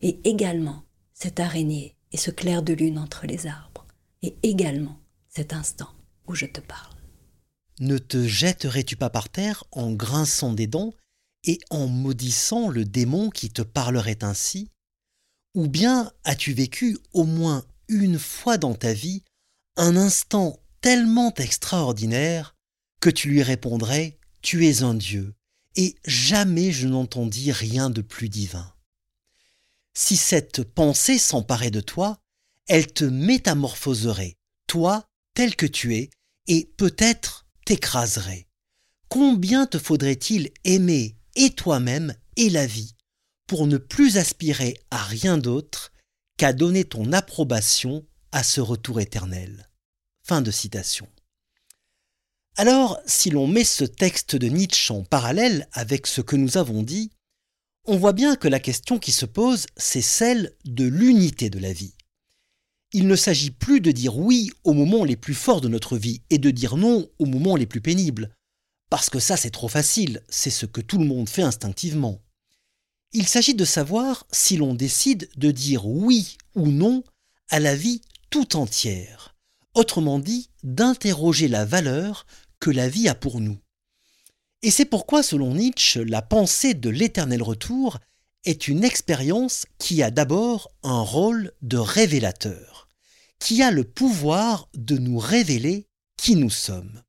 Et 0.00 0.20
également 0.24 0.84
cette 1.14 1.40
araignée 1.40 1.96
et 2.12 2.16
ce 2.16 2.30
clair 2.30 2.62
de 2.62 2.72
lune 2.72 2.98
entre 2.98 3.26
les 3.26 3.46
arbres. 3.46 3.86
Et 4.22 4.36
également 4.42 4.98
cet 5.28 5.52
instant 5.52 5.90
où 6.26 6.34
je 6.34 6.46
te 6.46 6.60
parle. 6.60 6.94
Ne 7.78 7.96
te 7.96 8.26
jetterais-tu 8.26 8.96
pas 8.96 9.08
par 9.08 9.30
terre 9.30 9.64
en 9.72 9.92
grinçant 9.92 10.52
des 10.52 10.66
dents 10.66 10.92
et 11.44 11.58
en 11.70 11.86
maudissant 11.86 12.68
le 12.68 12.84
démon 12.84 13.30
qui 13.30 13.50
te 13.50 13.62
parlerait 13.62 14.22
ainsi 14.22 14.70
Ou 15.54 15.68
bien 15.68 16.12
as-tu 16.24 16.52
vécu 16.52 16.98
au 17.12 17.24
moins 17.24 17.64
une 17.88 18.18
fois 18.18 18.58
dans 18.58 18.74
ta 18.74 18.92
vie 18.92 19.24
un 19.76 19.96
instant 19.96 20.60
tellement 20.80 21.34
extraordinaire 21.34 22.56
que 23.00 23.10
tu 23.10 23.28
lui 23.28 23.42
répondrais 23.42 24.18
Tu 24.42 24.66
es 24.66 24.82
un 24.82 24.94
Dieu, 24.94 25.34
et 25.76 25.96
jamais 26.04 26.72
je 26.72 26.86
n'entendis 26.86 27.52
rien 27.52 27.90
de 27.90 28.02
plus 28.02 28.28
divin. 28.28 28.72
Si 29.94 30.16
cette 30.16 30.62
pensée 30.62 31.18
s'emparait 31.18 31.70
de 31.70 31.80
toi, 31.80 32.18
elle 32.68 32.92
te 32.92 33.04
métamorphoserait, 33.04 34.36
toi 34.66 35.06
tel 35.34 35.56
que 35.56 35.66
tu 35.66 35.96
es, 35.96 36.10
et 36.46 36.72
peut-être 36.76 37.46
t'écraserait. 37.64 38.48
Combien 39.08 39.66
te 39.66 39.78
faudrait-il 39.78 40.50
aimer 40.64 41.16
et 41.36 41.50
toi-même 41.50 42.14
et 42.36 42.50
la 42.50 42.66
vie 42.66 42.94
pour 43.46 43.66
ne 43.66 43.78
plus 43.78 44.16
aspirer 44.16 44.78
à 44.90 45.02
rien 45.02 45.38
d'autre 45.38 45.92
qu'à 46.36 46.52
donner 46.52 46.84
ton 46.84 47.12
approbation 47.12 48.06
à 48.32 48.42
ce 48.42 48.60
retour 48.60 49.00
éternel 49.00 49.68
Fin 50.22 50.42
de 50.42 50.50
citation. 50.50 51.08
Alors, 52.56 53.00
si 53.06 53.30
l'on 53.30 53.46
met 53.46 53.64
ce 53.64 53.84
texte 53.84 54.36
de 54.36 54.46
Nietzsche 54.48 54.92
en 54.92 55.02
parallèle 55.02 55.68
avec 55.72 56.06
ce 56.06 56.20
que 56.20 56.36
nous 56.36 56.58
avons 56.58 56.82
dit, 56.82 57.10
on 57.86 57.96
voit 57.96 58.12
bien 58.12 58.36
que 58.36 58.48
la 58.48 58.60
question 58.60 58.98
qui 58.98 59.12
se 59.12 59.26
pose, 59.26 59.66
c'est 59.76 60.02
celle 60.02 60.54
de 60.64 60.84
l'unité 60.84 61.50
de 61.50 61.58
la 61.58 61.72
vie. 61.72 61.94
Il 62.92 63.06
ne 63.06 63.16
s'agit 63.16 63.50
plus 63.50 63.80
de 63.80 63.92
dire 63.92 64.16
oui 64.18 64.50
aux 64.64 64.72
moments 64.72 65.04
les 65.04 65.16
plus 65.16 65.34
forts 65.34 65.60
de 65.60 65.68
notre 65.68 65.96
vie 65.96 66.22
et 66.30 66.38
de 66.38 66.50
dire 66.50 66.76
non 66.76 67.08
aux 67.18 67.26
moments 67.26 67.56
les 67.56 67.66
plus 67.66 67.80
pénibles, 67.80 68.30
parce 68.90 69.08
que 69.08 69.20
ça 69.20 69.36
c'est 69.36 69.50
trop 69.50 69.68
facile, 69.68 70.22
c'est 70.28 70.50
ce 70.50 70.66
que 70.66 70.80
tout 70.80 70.98
le 70.98 71.06
monde 71.06 71.28
fait 71.28 71.42
instinctivement. 71.42 72.20
Il 73.12 73.26
s'agit 73.26 73.54
de 73.54 73.64
savoir 73.64 74.26
si 74.30 74.56
l'on 74.56 74.74
décide 74.74 75.28
de 75.36 75.50
dire 75.50 75.86
oui 75.86 76.36
ou 76.54 76.68
non 76.68 77.02
à 77.48 77.58
la 77.58 77.74
vie 77.74 78.02
tout 78.30 78.56
entière, 78.56 79.34
autrement 79.74 80.18
dit 80.18 80.50
d'interroger 80.62 81.48
la 81.48 81.64
valeur 81.64 82.26
que 82.60 82.70
la 82.70 82.88
vie 82.88 83.08
a 83.08 83.14
pour 83.14 83.40
nous. 83.40 83.58
Et 84.62 84.70
c'est 84.70 84.84
pourquoi, 84.84 85.22
selon 85.22 85.54
Nietzsche, 85.54 86.04
la 86.04 86.20
pensée 86.20 86.74
de 86.74 86.90
l'éternel 86.90 87.42
retour 87.42 87.98
est 88.44 88.68
une 88.68 88.84
expérience 88.84 89.66
qui 89.78 90.02
a 90.02 90.10
d'abord 90.10 90.70
un 90.82 91.00
rôle 91.00 91.52
de 91.62 91.78
révélateur, 91.78 92.88
qui 93.38 93.62
a 93.62 93.70
le 93.70 93.84
pouvoir 93.84 94.68
de 94.74 94.98
nous 94.98 95.18
révéler 95.18 95.86
qui 96.16 96.36
nous 96.36 96.50
sommes. 96.50 97.02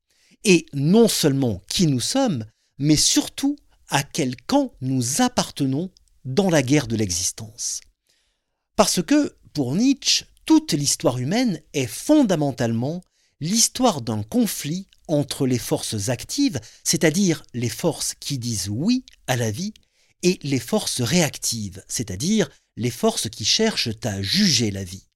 Et 0.44 0.66
non 0.72 1.08
seulement 1.08 1.62
qui 1.68 1.86
nous 1.86 2.00
sommes, 2.00 2.44
mais 2.78 2.96
surtout 2.96 3.56
à 3.88 4.02
quel 4.02 4.36
camp 4.36 4.72
nous 4.80 5.20
appartenons 5.20 5.90
dans 6.24 6.50
la 6.50 6.62
guerre 6.62 6.86
de 6.86 6.96
l'existence. 6.96 7.80
Parce 8.76 9.02
que, 9.02 9.36
pour 9.52 9.74
Nietzsche, 9.74 10.24
toute 10.46 10.72
l'histoire 10.72 11.18
humaine 11.18 11.60
est 11.72 11.86
fondamentalement 11.86 13.02
l'histoire 13.40 14.00
d'un 14.00 14.22
conflit 14.22 14.88
entre 15.08 15.46
les 15.46 15.58
forces 15.58 16.08
actives, 16.08 16.60
c'est-à-dire 16.84 17.42
les 17.54 17.68
forces 17.68 18.14
qui 18.18 18.38
disent 18.38 18.68
oui 18.68 19.04
à 19.26 19.36
la 19.36 19.50
vie, 19.50 19.74
et 20.22 20.38
les 20.42 20.60
forces 20.60 21.02
réactives, 21.02 21.84
c'est-à-dire 21.88 22.48
les 22.76 22.90
forces 22.90 23.28
qui 23.28 23.44
cherchent 23.44 23.90
à 24.04 24.22
juger 24.22 24.70
la 24.70 24.84
vie. 24.84 25.08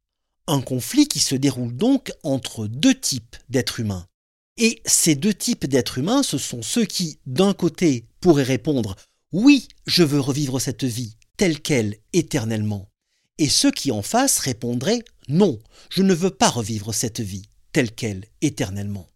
Un 0.48 0.60
conflit 0.60 1.08
qui 1.08 1.20
se 1.20 1.34
déroule 1.34 1.74
donc 1.74 2.12
entre 2.22 2.66
deux 2.66 2.94
types 2.94 3.36
d'êtres 3.48 3.80
humains. 3.80 4.06
Et 4.58 4.80
ces 4.86 5.14
deux 5.14 5.34
types 5.34 5.66
d'êtres 5.66 5.98
humains, 5.98 6.22
ce 6.22 6.38
sont 6.38 6.62
ceux 6.62 6.86
qui, 6.86 7.18
d'un 7.26 7.52
côté, 7.52 8.06
pourraient 8.20 8.42
répondre 8.42 8.96
Oui, 9.32 9.68
je 9.86 10.02
veux 10.02 10.20
revivre 10.20 10.60
cette 10.60 10.84
vie 10.84 11.16
telle 11.36 11.60
qu'elle 11.60 11.96
éternellement, 12.14 12.88
et 13.38 13.48
ceux 13.48 13.70
qui 13.70 13.90
en 13.90 14.02
face 14.02 14.38
répondraient 14.38 15.04
Non, 15.28 15.58
je 15.90 16.02
ne 16.02 16.14
veux 16.14 16.30
pas 16.30 16.48
revivre 16.48 16.94
cette 16.94 17.20
vie 17.20 17.48
telle 17.72 17.92
qu'elle 17.92 18.24
éternellement. 18.40 19.06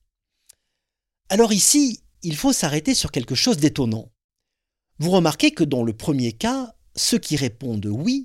Alors 1.30 1.52
ici, 1.52 2.02
il 2.22 2.36
faut 2.36 2.52
s'arrêter 2.52 2.94
sur 2.94 3.10
quelque 3.10 3.34
chose 3.34 3.56
d'étonnant. 3.56 4.10
Vous 4.98 5.10
remarquez 5.10 5.52
que 5.52 5.64
dans 5.64 5.82
le 5.82 5.94
premier 5.94 6.32
cas, 6.32 6.74
ceux 6.94 7.18
qui 7.18 7.36
répondent 7.36 7.86
oui 7.86 8.24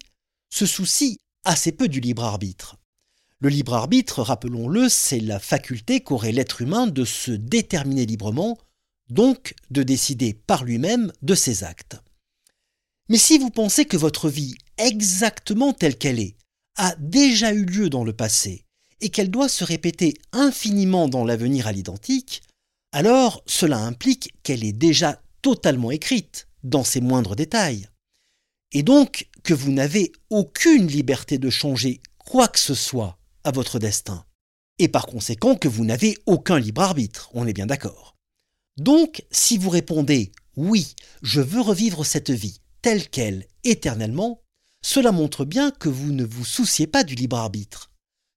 se 0.50 0.66
soucient 0.66 1.16
assez 1.46 1.72
peu 1.72 1.88
du 1.88 2.02
libre 2.02 2.26
arbitre. 2.26 2.78
Le 3.42 3.50
libre 3.50 3.74
arbitre, 3.74 4.22
rappelons-le, 4.22 4.88
c'est 4.88 5.20
la 5.20 5.40
faculté 5.40 6.00
qu'aurait 6.00 6.32
l'être 6.32 6.62
humain 6.62 6.88
de 6.88 7.04
se 7.04 7.32
déterminer 7.32 8.06
librement, 8.06 8.58
donc 9.10 9.56
de 9.72 9.84
décider 9.84 10.34
par 10.34 10.64
lui-même 10.64 11.12
de 11.22 11.36
ses 11.36 11.64
actes. 11.64 11.98
Mais 13.10 13.18
si 13.18 13.38
vous 13.38 13.50
pensez 13.50 13.86
que 13.86 13.98
votre 13.98 14.30
vie, 14.30 14.56
exactement 14.78 15.74
telle 15.74 15.98
qu'elle 15.98 16.20
est, 16.20 16.38
a 16.78 16.96
déjà 16.98 17.54
eu 17.54 17.66
lieu 17.66 17.90
dans 17.90 18.06
le 18.06 18.14
passé, 18.14 18.66
et 19.02 19.10
qu'elle 19.10 19.30
doit 19.30 19.50
se 19.50 19.66
répéter 19.66 20.14
infiniment 20.32 21.10
dans 21.10 21.26
l'avenir 21.26 21.68
à 21.68 21.74
l'identique, 21.74 22.42
alors 22.94 23.44
cela 23.46 23.80
implique 23.80 24.34
qu'elle 24.44 24.64
est 24.64 24.74
déjà 24.74 25.22
totalement 25.42 25.92
écrite 25.92 26.48
dans 26.64 26.86
ses 26.86 27.02
moindres 27.02 27.36
détails. 27.36 27.90
Et 28.72 28.82
donc 28.82 29.28
que 29.44 29.54
vous 29.54 29.72
n'avez 29.72 30.14
aucune 30.30 30.88
liberté 30.88 31.38
de 31.38 31.50
changer 31.50 32.02
quoi 32.18 32.48
que 32.48 32.60
ce 32.60 32.74
soit 32.74 33.18
votre 33.52 33.80
destin. 33.80 34.26
Et 34.80 34.88
par 34.88 35.06
conséquent 35.06 35.56
que 35.56 35.68
vous 35.68 35.86
n'avez 35.86 36.18
aucun 36.26 36.60
libre 36.60 36.82
arbitre, 36.82 37.30
on 37.34 37.48
est 37.48 37.54
bien 37.54 37.66
d'accord. 37.66 38.16
Donc 38.78 39.24
si 39.32 39.58
vous 39.58 39.70
répondez 39.70 40.32
oui, 40.58 40.96
je 41.22 41.42
veux 41.42 41.62
revivre 41.62 42.06
cette 42.06 42.32
vie 42.32 42.62
telle 42.82 43.10
qu'elle 43.10 43.48
éternellement, 43.64 44.42
cela 44.82 45.12
montre 45.12 45.44
bien 45.44 45.72
que 45.72 45.90
vous 45.90 46.12
ne 46.12 46.24
vous 46.24 46.46
souciez 46.46 46.88
pas 46.88 47.04
du 47.04 47.16
libre 47.16 47.38
arbitre. 47.38 47.92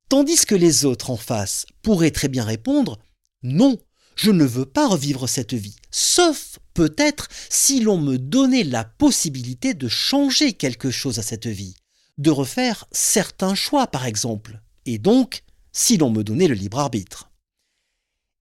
Tandis 0.08 0.46
que 0.46 0.54
les 0.54 0.84
autres 0.84 1.10
en 1.10 1.16
face 1.16 1.66
pourraient 1.82 2.10
très 2.10 2.28
bien 2.28 2.44
répondre 2.44 2.98
non, 3.42 3.76
je 4.16 4.32
ne 4.32 4.44
veux 4.44 4.66
pas 4.66 4.88
revivre 4.88 5.28
cette 5.28 5.54
vie, 5.54 5.76
sauf 5.92 6.58
peut-être 6.74 7.28
si 7.50 7.80
l'on 7.80 7.98
me 7.98 8.18
donnait 8.18 8.64
la 8.64 8.84
possibilité 8.84 9.74
de 9.74 9.86
changer 9.86 10.54
quelque 10.54 10.90
chose 10.90 11.20
à 11.20 11.22
cette 11.22 11.46
vie, 11.46 11.76
de 12.16 12.30
refaire 12.30 12.86
certains 12.90 13.54
choix 13.54 13.86
par 13.86 14.06
exemple, 14.06 14.60
et 14.92 14.98
donc 14.98 15.42
si 15.72 15.96
l'on 15.96 16.10
me 16.10 16.24
donnait 16.24 16.48
le 16.48 16.54
libre 16.54 16.78
arbitre. 16.78 17.30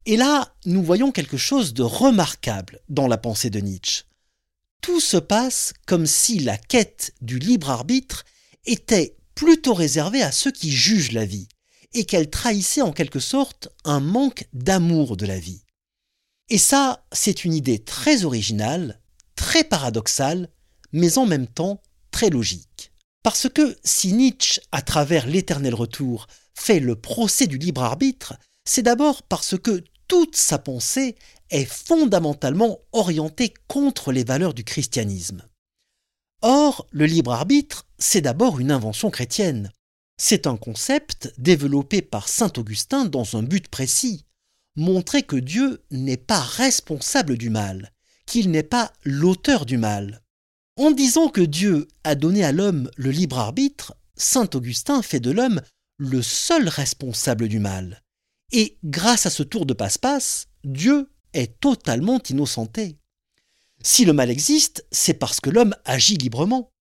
Et 0.05 0.17
là, 0.17 0.55
nous 0.65 0.81
voyons 0.81 1.11
quelque 1.11 1.37
chose 1.37 1.73
de 1.73 1.83
remarquable 1.83 2.79
dans 2.89 3.07
la 3.07 3.17
pensée 3.17 3.49
de 3.49 3.59
Nietzsche. 3.59 4.03
Tout 4.81 5.01
se 5.01 5.17
passe 5.17 5.73
comme 5.85 6.05
si 6.05 6.39
la 6.39 6.57
quête 6.57 7.13
du 7.21 7.39
libre 7.39 7.69
arbitre 7.69 8.23
était 8.65 9.17
plutôt 9.35 9.73
réservée 9.73 10.23
à 10.23 10.31
ceux 10.31 10.51
qui 10.51 10.71
jugent 10.71 11.11
la 11.11 11.25
vie, 11.25 11.47
et 11.93 12.05
qu'elle 12.05 12.29
trahissait 12.29 12.81
en 12.81 12.91
quelque 12.91 13.19
sorte 13.19 13.69
un 13.83 13.99
manque 13.99 14.47
d'amour 14.53 15.17
de 15.17 15.25
la 15.25 15.39
vie. 15.39 15.63
Et 16.49 16.57
ça, 16.57 17.05
c'est 17.11 17.43
une 17.43 17.53
idée 17.53 17.79
très 17.79 18.23
originale, 18.23 19.01
très 19.35 19.63
paradoxale, 19.63 20.49
mais 20.91 21.17
en 21.17 21.25
même 21.25 21.47
temps 21.47 21.81
très 22.11 22.29
logique. 22.29 22.86
Parce 23.27 23.49
que 23.49 23.77
si 23.83 24.13
Nietzsche, 24.13 24.61
à 24.71 24.81
travers 24.81 25.27
l'éternel 25.27 25.75
retour, 25.75 26.27
fait 26.53 26.79
le 26.79 26.95
procès 26.95 27.45
du 27.45 27.57
libre 27.57 27.83
arbitre, 27.83 28.35
c'est 28.63 28.83
d'abord 28.83 29.21
parce 29.21 29.57
que 29.57 29.83
toute 30.07 30.37
sa 30.37 30.57
pensée 30.57 31.17
est 31.49 31.65
fondamentalement 31.65 32.79
orientée 32.93 33.53
contre 33.67 34.13
les 34.13 34.23
valeurs 34.23 34.53
du 34.53 34.63
christianisme. 34.63 35.45
Or, 36.41 36.87
le 36.91 37.05
libre 37.05 37.33
arbitre, 37.33 37.85
c'est 37.99 38.21
d'abord 38.21 38.61
une 38.61 38.71
invention 38.71 39.09
chrétienne. 39.09 39.73
C'est 40.15 40.47
un 40.47 40.55
concept 40.55 41.33
développé 41.37 42.01
par 42.01 42.29
Saint 42.29 42.53
Augustin 42.55 43.03
dans 43.03 43.35
un 43.35 43.43
but 43.43 43.67
précis, 43.67 44.23
montrer 44.77 45.23
que 45.23 45.35
Dieu 45.35 45.83
n'est 45.91 46.15
pas 46.15 46.39
responsable 46.39 47.37
du 47.37 47.49
mal, 47.49 47.91
qu'il 48.25 48.51
n'est 48.51 48.63
pas 48.63 48.93
l'auteur 49.03 49.65
du 49.65 49.77
mal. 49.77 50.21
En 50.77 50.91
disant 50.91 51.29
que 51.29 51.41
Dieu 51.41 51.87
a 52.03 52.13
donné 52.13 52.43
à 52.43 52.51
l'homme 52.51 52.89
le 52.97 53.09
libre 53.09 53.39
arbitre, 53.39 53.95
Saint 54.15 54.49
Augustin 54.53 55.01
fait 55.01 55.19
de 55.19 55.31
l'homme 55.31 55.61
le 55.97 56.21
seul 56.21 56.69
responsable 56.69 57.47
du 57.47 57.57
mal. 57.57 58.03
Et 58.51 58.77
grâce 58.83 59.25
à 59.25 59.31
ce 59.31 59.41
tour 59.41 59.65
de 59.65 59.73
passe-passe, 59.73 60.47
Dieu 60.63 61.09
est 61.33 61.59
totalement 61.59 62.21
innocenté. 62.29 62.99
Si 63.81 64.05
le 64.05 64.13
mal 64.13 64.29
existe, 64.29 64.85
c'est 64.91 65.15
parce 65.15 65.39
que 65.39 65.49
l'homme 65.49 65.75
agit 65.83 66.17
librement. 66.17 66.71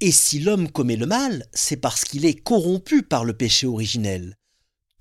Et 0.00 0.12
si 0.12 0.38
l'homme 0.38 0.70
commet 0.70 0.96
le 0.96 1.06
mal, 1.06 1.46
c'est 1.52 1.76
parce 1.76 2.04
qu'il 2.04 2.24
est 2.24 2.34
corrompu 2.34 3.02
par 3.02 3.24
le 3.24 3.34
péché 3.34 3.66
originel. 3.66 4.38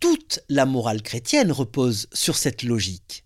Toute 0.01 0.41
la 0.49 0.65
morale 0.65 1.01
chrétienne 1.01 1.53
repose 1.53 2.07
sur 2.13 2.35
cette 2.35 2.63
logique. 2.63 3.25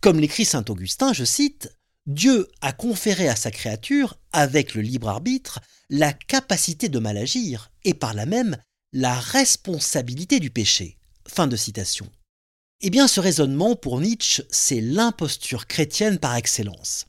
Comme 0.00 0.18
l'écrit 0.18 0.46
saint 0.46 0.64
Augustin, 0.68 1.12
je 1.12 1.24
cite, 1.24 1.68
Dieu 2.06 2.48
a 2.60 2.72
conféré 2.72 3.28
à 3.28 3.36
sa 3.36 3.50
créature, 3.50 4.16
avec 4.32 4.74
le 4.74 4.82
libre 4.82 5.08
arbitre, 5.08 5.60
la 5.88 6.12
capacité 6.12 6.88
de 6.88 6.98
mal 6.98 7.16
agir, 7.16 7.70
et 7.84 7.94
par 7.94 8.12
là 8.14 8.26
même 8.26 8.56
la 8.92 9.18
responsabilité 9.18 10.40
du 10.40 10.50
péché. 10.50 10.98
Fin 11.28 11.46
de 11.46 11.56
citation. 11.56 12.10
Eh 12.80 12.90
bien, 12.90 13.06
ce 13.06 13.20
raisonnement, 13.20 13.76
pour 13.76 14.00
Nietzsche, 14.00 14.42
c'est 14.50 14.80
l'imposture 14.80 15.68
chrétienne 15.68 16.18
par 16.18 16.34
excellence. 16.34 17.06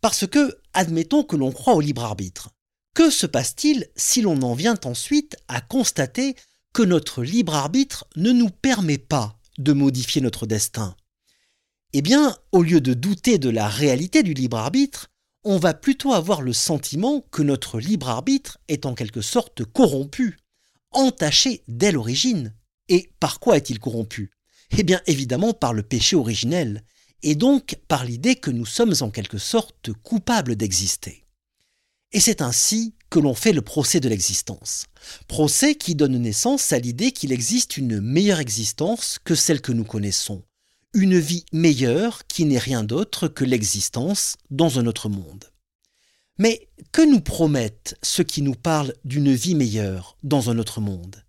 Parce 0.00 0.26
que, 0.26 0.58
admettons 0.72 1.22
que 1.22 1.36
l'on 1.36 1.52
croit 1.52 1.74
au 1.74 1.80
libre 1.80 2.02
arbitre. 2.02 2.50
Que 2.94 3.10
se 3.10 3.26
passe-t-il 3.26 3.88
si 3.94 4.22
l'on 4.22 4.42
en 4.42 4.54
vient 4.54 4.78
ensuite 4.84 5.36
à 5.46 5.60
constater 5.60 6.34
que 6.74 6.82
notre 6.82 7.22
libre 7.22 7.54
arbitre 7.54 8.06
ne 8.16 8.32
nous 8.32 8.50
permet 8.50 8.98
pas 8.98 9.38
de 9.58 9.72
modifier 9.72 10.20
notre 10.20 10.46
destin? 10.46 10.96
Eh 11.98 12.02
bien, 12.02 12.36
au 12.52 12.62
lieu 12.62 12.82
de 12.82 12.92
douter 12.92 13.38
de 13.38 13.48
la 13.48 13.70
réalité 13.70 14.22
du 14.22 14.34
libre 14.34 14.58
arbitre, 14.58 15.08
on 15.44 15.56
va 15.56 15.72
plutôt 15.72 16.12
avoir 16.12 16.42
le 16.42 16.52
sentiment 16.52 17.24
que 17.30 17.40
notre 17.40 17.80
libre 17.80 18.10
arbitre 18.10 18.58
est 18.68 18.84
en 18.84 18.94
quelque 18.94 19.22
sorte 19.22 19.64
corrompu, 19.64 20.36
entaché 20.90 21.62
dès 21.68 21.92
l'origine. 21.92 22.54
Et 22.90 23.10
par 23.18 23.40
quoi 23.40 23.56
est-il 23.56 23.78
corrompu? 23.78 24.30
Eh 24.76 24.82
bien 24.82 25.00
évidemment 25.06 25.54
par 25.54 25.72
le 25.72 25.82
péché 25.82 26.16
originel, 26.16 26.84
et 27.22 27.34
donc 27.34 27.78
par 27.88 28.04
l'idée 28.04 28.36
que 28.36 28.50
nous 28.50 28.66
sommes 28.66 28.94
en 29.00 29.08
quelque 29.08 29.38
sorte 29.38 29.90
coupables 30.02 30.54
d'exister. 30.54 31.24
Et 32.12 32.20
c'est 32.20 32.42
ainsi 32.42 32.94
que 33.08 33.20
l'on 33.20 33.32
fait 33.32 33.54
le 33.54 33.62
procès 33.62 34.00
de 34.00 34.10
l'existence. 34.10 34.84
Procès 35.28 35.76
qui 35.76 35.94
donne 35.94 36.18
naissance 36.18 36.74
à 36.74 36.78
l'idée 36.78 37.12
qu'il 37.12 37.32
existe 37.32 37.78
une 37.78 38.02
meilleure 38.02 38.40
existence 38.40 39.18
que 39.24 39.34
celle 39.34 39.62
que 39.62 39.72
nous 39.72 39.84
connaissons. 39.84 40.42
Une 40.94 41.18
vie 41.18 41.44
meilleure 41.52 42.26
qui 42.26 42.44
n'est 42.44 42.58
rien 42.58 42.84
d'autre 42.84 43.28
que 43.28 43.44
l'existence 43.44 44.36
dans 44.50 44.78
un 44.78 44.86
autre 44.86 45.08
monde. 45.08 45.44
Mais 46.38 46.68
que 46.92 47.02
nous 47.02 47.20
promettent 47.20 47.96
ceux 48.02 48.24
qui 48.24 48.42
nous 48.42 48.54
parlent 48.54 48.94
d'une 49.04 49.32
vie 49.32 49.54
meilleure 49.54 50.16
dans 50.22 50.50
un 50.50 50.58
autre 50.58 50.80
monde? 50.80 51.24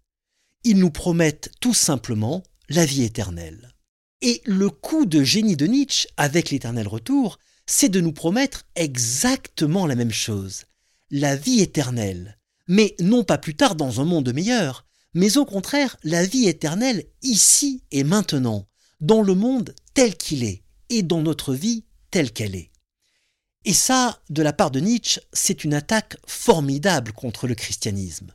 Ils 0.64 0.78
nous 0.78 0.92
promettent 0.92 1.52
tout 1.60 1.74
simplement 1.74 2.44
la 2.70 2.86
vie 2.86 3.04
éternelle. 3.04 3.74
Et 4.22 4.42
le 4.46 4.70
coup 4.70 5.06
de 5.06 5.24
génie 5.24 5.56
de 5.56 5.68
Nietzsche 5.68 6.08
avec 6.18 6.50
l'éternel 6.50 6.88
retour, 6.88 7.38
c'est 7.66 7.90
de 7.90 8.02
nous 8.02 8.14
promettre 8.14 8.64
exactement 8.76 9.86
la 9.86 9.96
même 9.96 10.12
chose, 10.12 10.66
la 11.12 11.36
vie 11.36 11.62
éternelle, 11.62 12.40
mais 12.68 12.96
non 13.00 13.24
pas 13.24 13.38
plus 13.38 13.56
tard 13.56 13.76
dans 13.76 14.02
un 14.02 14.06
monde 14.06 14.34
meilleur, 14.34 14.86
mais 15.14 15.38
au 15.38 15.46
contraire 15.46 15.98
la 16.04 16.26
vie 16.26 16.48
éternelle 16.48 17.06
ici 17.22 17.84
et 17.92 18.04
maintenant, 18.04 18.68
dans 19.00 19.22
le 19.22 19.36
monde 19.36 19.74
tel 19.94 20.16
qu'il 20.16 20.44
est, 20.44 20.64
et 20.90 21.04
dans 21.04 21.22
notre 21.22 21.54
vie 21.54 21.84
telle 22.12 22.32
qu'elle 22.32 22.56
est. 22.56 22.72
Et 23.66 23.74
ça, 23.74 24.22
de 24.30 24.42
la 24.42 24.54
part 24.54 24.72
de 24.72 24.80
Nietzsche, 24.80 25.20
c'est 25.34 25.64
une 25.64 25.74
attaque 25.74 26.16
formidable 26.26 27.12
contre 27.12 27.48
le 27.48 27.56
christianisme. 27.56 28.34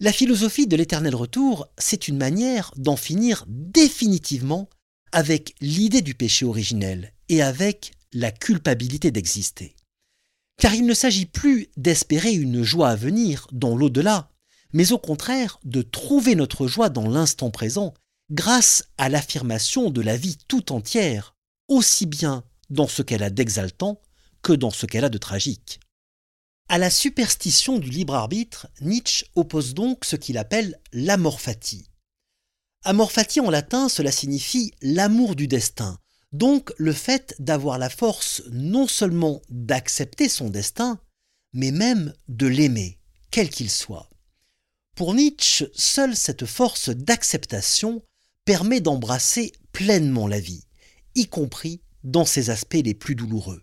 La 0.00 0.12
philosophie 0.12 0.66
de 0.66 0.76
l'éternel 0.76 1.14
retour, 1.14 1.68
c'est 1.78 2.08
une 2.08 2.18
manière 2.18 2.72
d'en 2.76 2.96
finir 2.96 3.44
définitivement 3.48 4.68
avec 5.12 5.54
l'idée 5.60 6.02
du 6.02 6.14
péché 6.14 6.44
originel 6.44 7.12
et 7.28 7.42
avec 7.42 7.92
la 8.12 8.30
culpabilité 8.30 9.10
d'exister. 9.10 9.74
Car 10.58 10.74
il 10.74 10.86
ne 10.86 10.94
s'agit 10.94 11.26
plus 11.26 11.68
d'espérer 11.76 12.32
une 12.32 12.62
joie 12.62 12.90
à 12.90 12.96
venir 12.96 13.46
dans 13.52 13.76
l'au-delà, 13.76 14.30
mais 14.72 14.92
au 14.92 14.98
contraire 14.98 15.58
de 15.64 15.82
trouver 15.82 16.34
notre 16.34 16.66
joie 16.66 16.88
dans 16.88 17.08
l'instant 17.08 17.50
présent 17.50 17.94
grâce 18.32 18.84
à 18.96 19.10
l'affirmation 19.10 19.90
de 19.90 20.00
la 20.00 20.16
vie 20.16 20.38
tout 20.48 20.72
entière, 20.72 21.36
aussi 21.68 22.06
bien 22.06 22.44
dans 22.70 22.88
ce 22.88 23.02
qu'elle 23.02 23.22
a 23.22 23.30
d'exaltant 23.30 24.00
que 24.40 24.54
dans 24.54 24.70
ce 24.70 24.86
qu'elle 24.86 25.04
a 25.04 25.10
de 25.10 25.18
tragique. 25.18 25.80
À 26.68 26.78
la 26.78 26.88
superstition 26.88 27.78
du 27.78 27.90
libre 27.90 28.14
arbitre, 28.14 28.68
Nietzsche 28.80 29.26
oppose 29.34 29.74
donc 29.74 30.06
ce 30.06 30.16
qu'il 30.16 30.38
appelle 30.38 30.80
l'amor 30.92 31.40
fati. 31.40 31.90
Amor 32.84 33.12
fati 33.12 33.40
en 33.40 33.50
latin, 33.50 33.90
cela 33.90 34.10
signifie 34.10 34.72
l'amour 34.80 35.36
du 35.36 35.46
destin, 35.46 35.98
donc 36.32 36.72
le 36.78 36.94
fait 36.94 37.34
d'avoir 37.38 37.78
la 37.78 37.90
force 37.90 38.42
non 38.50 38.86
seulement 38.86 39.42
d'accepter 39.50 40.30
son 40.30 40.48
destin, 40.48 40.98
mais 41.52 41.70
même 41.70 42.14
de 42.28 42.46
l'aimer, 42.46 42.98
quel 43.30 43.50
qu'il 43.50 43.70
soit. 43.70 44.08
Pour 44.96 45.12
Nietzsche, 45.12 45.66
seule 45.74 46.16
cette 46.16 46.46
force 46.46 46.88
d'acceptation 46.88 48.02
permet 48.44 48.80
d'embrasser 48.80 49.52
pleinement 49.72 50.26
la 50.26 50.40
vie, 50.40 50.64
y 51.14 51.26
compris 51.26 51.80
dans 52.04 52.24
ses 52.24 52.50
aspects 52.50 52.82
les 52.84 52.94
plus 52.94 53.14
douloureux. 53.14 53.62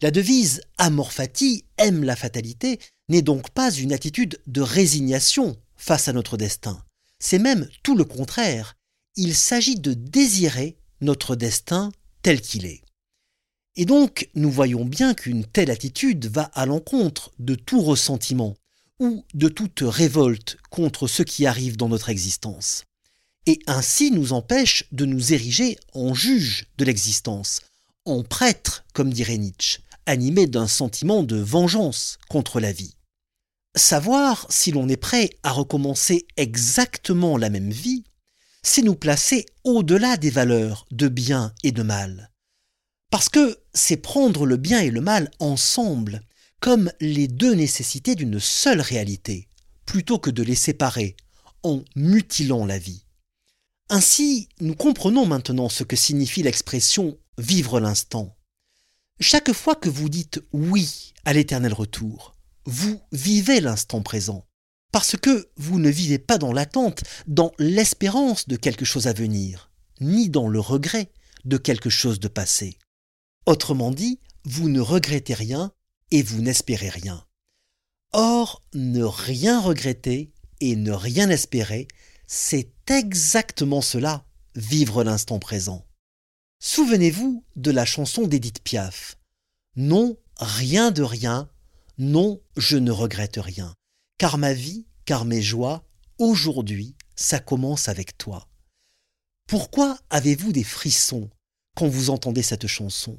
La 0.00 0.10
devise 0.10 0.62
Amor 0.78 1.12
fati, 1.12 1.64
aime 1.78 2.02
la 2.02 2.16
fatalité, 2.16 2.80
n'est 3.08 3.22
donc 3.22 3.50
pas 3.50 3.70
une 3.70 3.92
attitude 3.92 4.40
de 4.46 4.60
résignation 4.60 5.56
face 5.76 6.08
à 6.08 6.12
notre 6.12 6.36
destin. 6.36 6.82
C'est 7.18 7.38
même 7.38 7.68
tout 7.82 7.94
le 7.96 8.04
contraire. 8.04 8.76
Il 9.14 9.34
s'agit 9.34 9.78
de 9.78 9.94
désirer 9.94 10.76
notre 11.00 11.36
destin 11.36 11.92
tel 12.22 12.40
qu'il 12.40 12.66
est. 12.66 12.82
Et 13.76 13.84
donc, 13.84 14.28
nous 14.34 14.50
voyons 14.50 14.84
bien 14.84 15.14
qu'une 15.14 15.44
telle 15.44 15.70
attitude 15.70 16.26
va 16.26 16.50
à 16.54 16.66
l'encontre 16.66 17.30
de 17.38 17.54
tout 17.54 17.80
ressentiment 17.80 18.56
ou 18.98 19.24
de 19.34 19.48
toute 19.48 19.80
révolte 19.82 20.58
contre 20.70 21.06
ce 21.06 21.22
qui 21.22 21.46
arrive 21.46 21.76
dans 21.76 21.88
notre 21.88 22.10
existence. 22.10 22.84
Et 23.46 23.58
ainsi 23.66 24.10
nous 24.10 24.32
empêche 24.32 24.84
de 24.92 25.04
nous 25.04 25.32
ériger 25.32 25.78
en 25.94 26.14
juge 26.14 26.66
de 26.78 26.84
l'existence, 26.84 27.60
en 28.04 28.22
prêtre, 28.22 28.84
comme 28.94 29.12
dirait 29.12 29.38
Nietzsche, 29.38 29.80
animé 30.06 30.46
d'un 30.46 30.68
sentiment 30.68 31.22
de 31.22 31.36
vengeance 31.36 32.18
contre 32.28 32.60
la 32.60 32.72
vie. 32.72 32.94
Savoir 33.74 34.46
si 34.50 34.70
l'on 34.70 34.88
est 34.88 34.96
prêt 34.96 35.30
à 35.42 35.52
recommencer 35.52 36.26
exactement 36.36 37.36
la 37.36 37.50
même 37.50 37.70
vie 37.70 38.04
c'est 38.62 38.82
nous 38.82 38.94
placer 38.94 39.46
au-delà 39.64 40.16
des 40.16 40.30
valeurs 40.30 40.86
de 40.90 41.08
bien 41.08 41.52
et 41.62 41.72
de 41.72 41.82
mal. 41.82 42.30
Parce 43.10 43.28
que 43.28 43.58
c'est 43.74 43.96
prendre 43.96 44.46
le 44.46 44.56
bien 44.56 44.80
et 44.80 44.90
le 44.90 45.00
mal 45.00 45.30
ensemble, 45.38 46.22
comme 46.60 46.90
les 47.00 47.28
deux 47.28 47.54
nécessités 47.54 48.14
d'une 48.14 48.40
seule 48.40 48.80
réalité, 48.80 49.48
plutôt 49.84 50.18
que 50.18 50.30
de 50.30 50.42
les 50.42 50.54
séparer, 50.54 51.16
en 51.64 51.82
mutilant 51.96 52.64
la 52.64 52.78
vie. 52.78 53.01
Ainsi, 53.94 54.48
nous 54.58 54.74
comprenons 54.74 55.26
maintenant 55.26 55.68
ce 55.68 55.84
que 55.84 55.96
signifie 55.96 56.42
l'expression 56.42 57.18
vivre 57.36 57.78
l'instant. 57.78 58.38
Chaque 59.20 59.52
fois 59.52 59.74
que 59.74 59.90
vous 59.90 60.08
dites 60.08 60.42
oui 60.54 61.12
à 61.26 61.34
l'éternel 61.34 61.74
retour, 61.74 62.34
vous 62.64 63.02
vivez 63.12 63.60
l'instant 63.60 64.00
présent 64.00 64.46
parce 64.92 65.18
que 65.18 65.50
vous 65.58 65.78
ne 65.78 65.90
vivez 65.90 66.18
pas 66.18 66.38
dans 66.38 66.54
l'attente, 66.54 67.02
dans 67.26 67.52
l'espérance 67.58 68.48
de 68.48 68.56
quelque 68.56 68.86
chose 68.86 69.08
à 69.08 69.12
venir, 69.12 69.70
ni 70.00 70.30
dans 70.30 70.48
le 70.48 70.58
regret 70.58 71.12
de 71.44 71.58
quelque 71.58 71.90
chose 71.90 72.18
de 72.18 72.28
passé. 72.28 72.78
Autrement 73.44 73.90
dit, 73.90 74.20
vous 74.46 74.70
ne 74.70 74.80
regrettez 74.80 75.34
rien 75.34 75.70
et 76.10 76.22
vous 76.22 76.40
n'espérez 76.40 76.88
rien. 76.88 77.26
Or, 78.14 78.62
ne 78.72 79.04
rien 79.04 79.60
regretter 79.60 80.32
et 80.60 80.76
ne 80.76 80.92
rien 80.92 81.28
espérer, 81.28 81.88
c'est 82.26 82.71
exactement 82.88 83.80
cela, 83.80 84.24
vivre 84.54 85.04
l'instant 85.04 85.38
présent. 85.38 85.84
Souvenez-vous 86.60 87.44
de 87.56 87.70
la 87.70 87.84
chanson 87.84 88.26
d'Edith 88.26 88.62
Piaf. 88.62 89.16
Non, 89.76 90.16
rien 90.38 90.90
de 90.90 91.02
rien, 91.02 91.50
non, 91.98 92.40
je 92.56 92.76
ne 92.76 92.90
regrette 92.90 93.36
rien 93.36 93.74
car 94.22 94.38
ma 94.38 94.52
vie, 94.52 94.86
car 95.04 95.24
mes 95.24 95.42
joies, 95.42 95.84
aujourd'hui, 96.18 96.94
ça 97.16 97.40
commence 97.40 97.88
avec 97.88 98.16
toi. 98.18 98.48
Pourquoi 99.48 99.98
avez-vous 100.10 100.52
des 100.52 100.62
frissons 100.62 101.28
quand 101.74 101.88
vous 101.88 102.08
entendez 102.08 102.42
cette 102.42 102.68
chanson? 102.68 103.18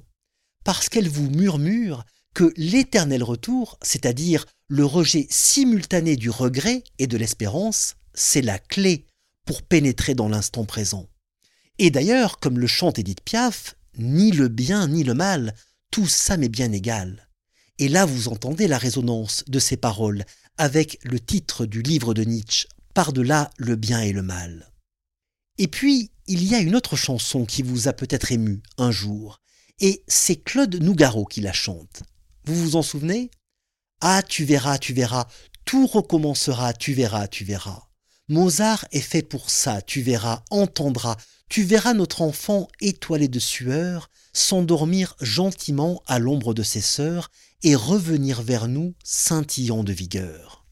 Parce 0.64 0.88
qu'elle 0.88 1.10
vous 1.10 1.30
murmure 1.30 2.06
que 2.34 2.54
l'éternel 2.56 3.22
retour, 3.22 3.78
c'est-à-dire 3.82 4.46
le 4.70 4.86
rejet 4.86 5.28
simultané 5.30 6.16
du 6.16 6.30
regret 6.30 6.86
et 7.00 7.08
de 7.08 7.18
l'espérance, 7.18 7.96
c'est 8.14 8.42
la 8.42 8.58
clé 8.58 9.06
pour 9.46 9.62
pénétrer 9.62 10.16
dans 10.16 10.30
l'instant 10.30 10.66
présent. 10.66 11.08
Et 11.80 11.92
d'ailleurs, 11.92 12.40
comme 12.40 12.60
le 12.60 12.68
chante 12.68 13.00
Edith 13.00 13.22
Piaf, 13.22 13.76
ni 13.98 14.32
le 14.32 14.48
bien 14.48 14.88
ni 14.88 15.04
le 15.04 15.14
mal, 15.14 15.56
tout 15.92 16.08
ça 16.08 16.38
m'est 16.38 16.50
bien 16.50 16.72
égal. 16.72 17.30
Et 17.80 17.90
là 17.90 18.06
vous 18.06 18.28
entendez 18.28 18.68
la 18.68 18.78
résonance 18.78 19.44
de 19.48 19.60
ces 19.60 19.78
paroles 19.78 20.26
avec 20.58 21.00
le 21.04 21.20
titre 21.20 21.66
du 21.66 21.82
livre 21.82 22.14
de 22.14 22.24
Nietzsche, 22.24 22.68
Par-delà 22.94 23.50
le 23.58 23.76
bien 23.76 24.02
et 24.02 24.14
le 24.14 24.22
mal. 24.22 24.72
Et 25.58 25.68
puis, 25.68 26.12
il 26.28 26.44
y 26.44 26.56
a 26.56 26.60
une 26.60 26.76
autre 26.76 26.96
chanson 26.96 27.46
qui 27.46 27.64
vous 27.64 27.88
a 27.88 27.94
peut-être 27.94 28.32
ému 28.32 28.62
un 28.78 28.92
jour, 28.92 29.40
et 29.80 30.04
c'est 30.08 30.36
Claude 30.36 30.76
Nougaro 30.76 31.26
qui 31.26 31.42
la 31.42 31.54
chante. 31.54 32.04
Vous 32.46 32.56
vous 32.56 32.76
en 32.76 32.82
souvenez? 32.82 33.32
Ah, 34.02 34.22
tu 34.22 34.46
verras, 34.46 34.78
tu 34.78 34.94
verras, 34.94 35.28
tout 35.66 35.88
recommencera, 35.88 36.74
tu 36.74 36.94
verras, 36.94 37.28
tu 37.28 37.46
verras. 37.46 37.90
Mozart 38.30 38.86
est 38.92 39.02
fait 39.02 39.22
pour 39.22 39.50
ça, 39.50 39.82
tu 39.82 40.02
verras, 40.02 40.44
entendras, 40.50 41.18
tu 41.50 41.64
verras 41.64 41.94
notre 41.94 42.22
enfant 42.22 42.68
étoilé 42.82 43.28
de 43.28 43.40
sueur 43.40 44.10
s'endormir 44.34 45.16
gentiment 45.22 46.02
à 46.08 46.20
l'ombre 46.20 46.54
de 46.54 46.64
ses 46.64 46.82
sœurs 46.82 47.30
et 47.64 47.76
revenir 47.76 48.42
vers 48.42 48.68
nous 48.68 48.96
scintillant 49.04 49.84
de 49.84 49.94
vigueur. 49.94 50.66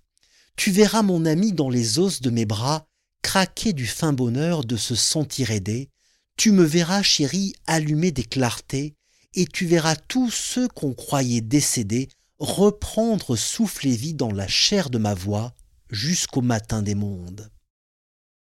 Tu 0.56 0.72
verras 0.72 1.02
mon 1.02 1.26
ami 1.26 1.54
dans 1.54 1.70
les 1.70 2.00
os 2.00 2.22
de 2.22 2.30
mes 2.30 2.46
bras 2.46 2.88
craquer 3.22 3.74
du 3.74 3.86
fin 3.86 4.14
bonheur 4.14 4.64
de 4.64 4.78
se 4.78 4.96
sentir 4.96 5.52
aidé, 5.52 5.90
tu 6.38 6.52
me 6.52 6.64
verras, 6.64 7.04
chérie, 7.04 7.54
allumer 7.68 8.12
des 8.12 8.24
clartés, 8.24 8.96
et 9.36 9.46
tu 9.46 9.66
verras 9.66 9.96
tous 9.96 10.32
ceux 10.32 10.68
qu'on 10.68 10.94
croyait 10.94 11.42
décédés 11.42 12.10
reprendre 12.40 13.36
souffle 13.36 13.88
et 13.88 13.96
vie 13.96 14.16
dans 14.16 14.32
la 14.32 14.48
chair 14.48 14.90
de 14.90 14.98
ma 14.98 15.14
voix, 15.14 15.54
jusqu'au 15.92 16.42
matin 16.42 16.82
des 16.82 16.96
mondes. 16.96 17.52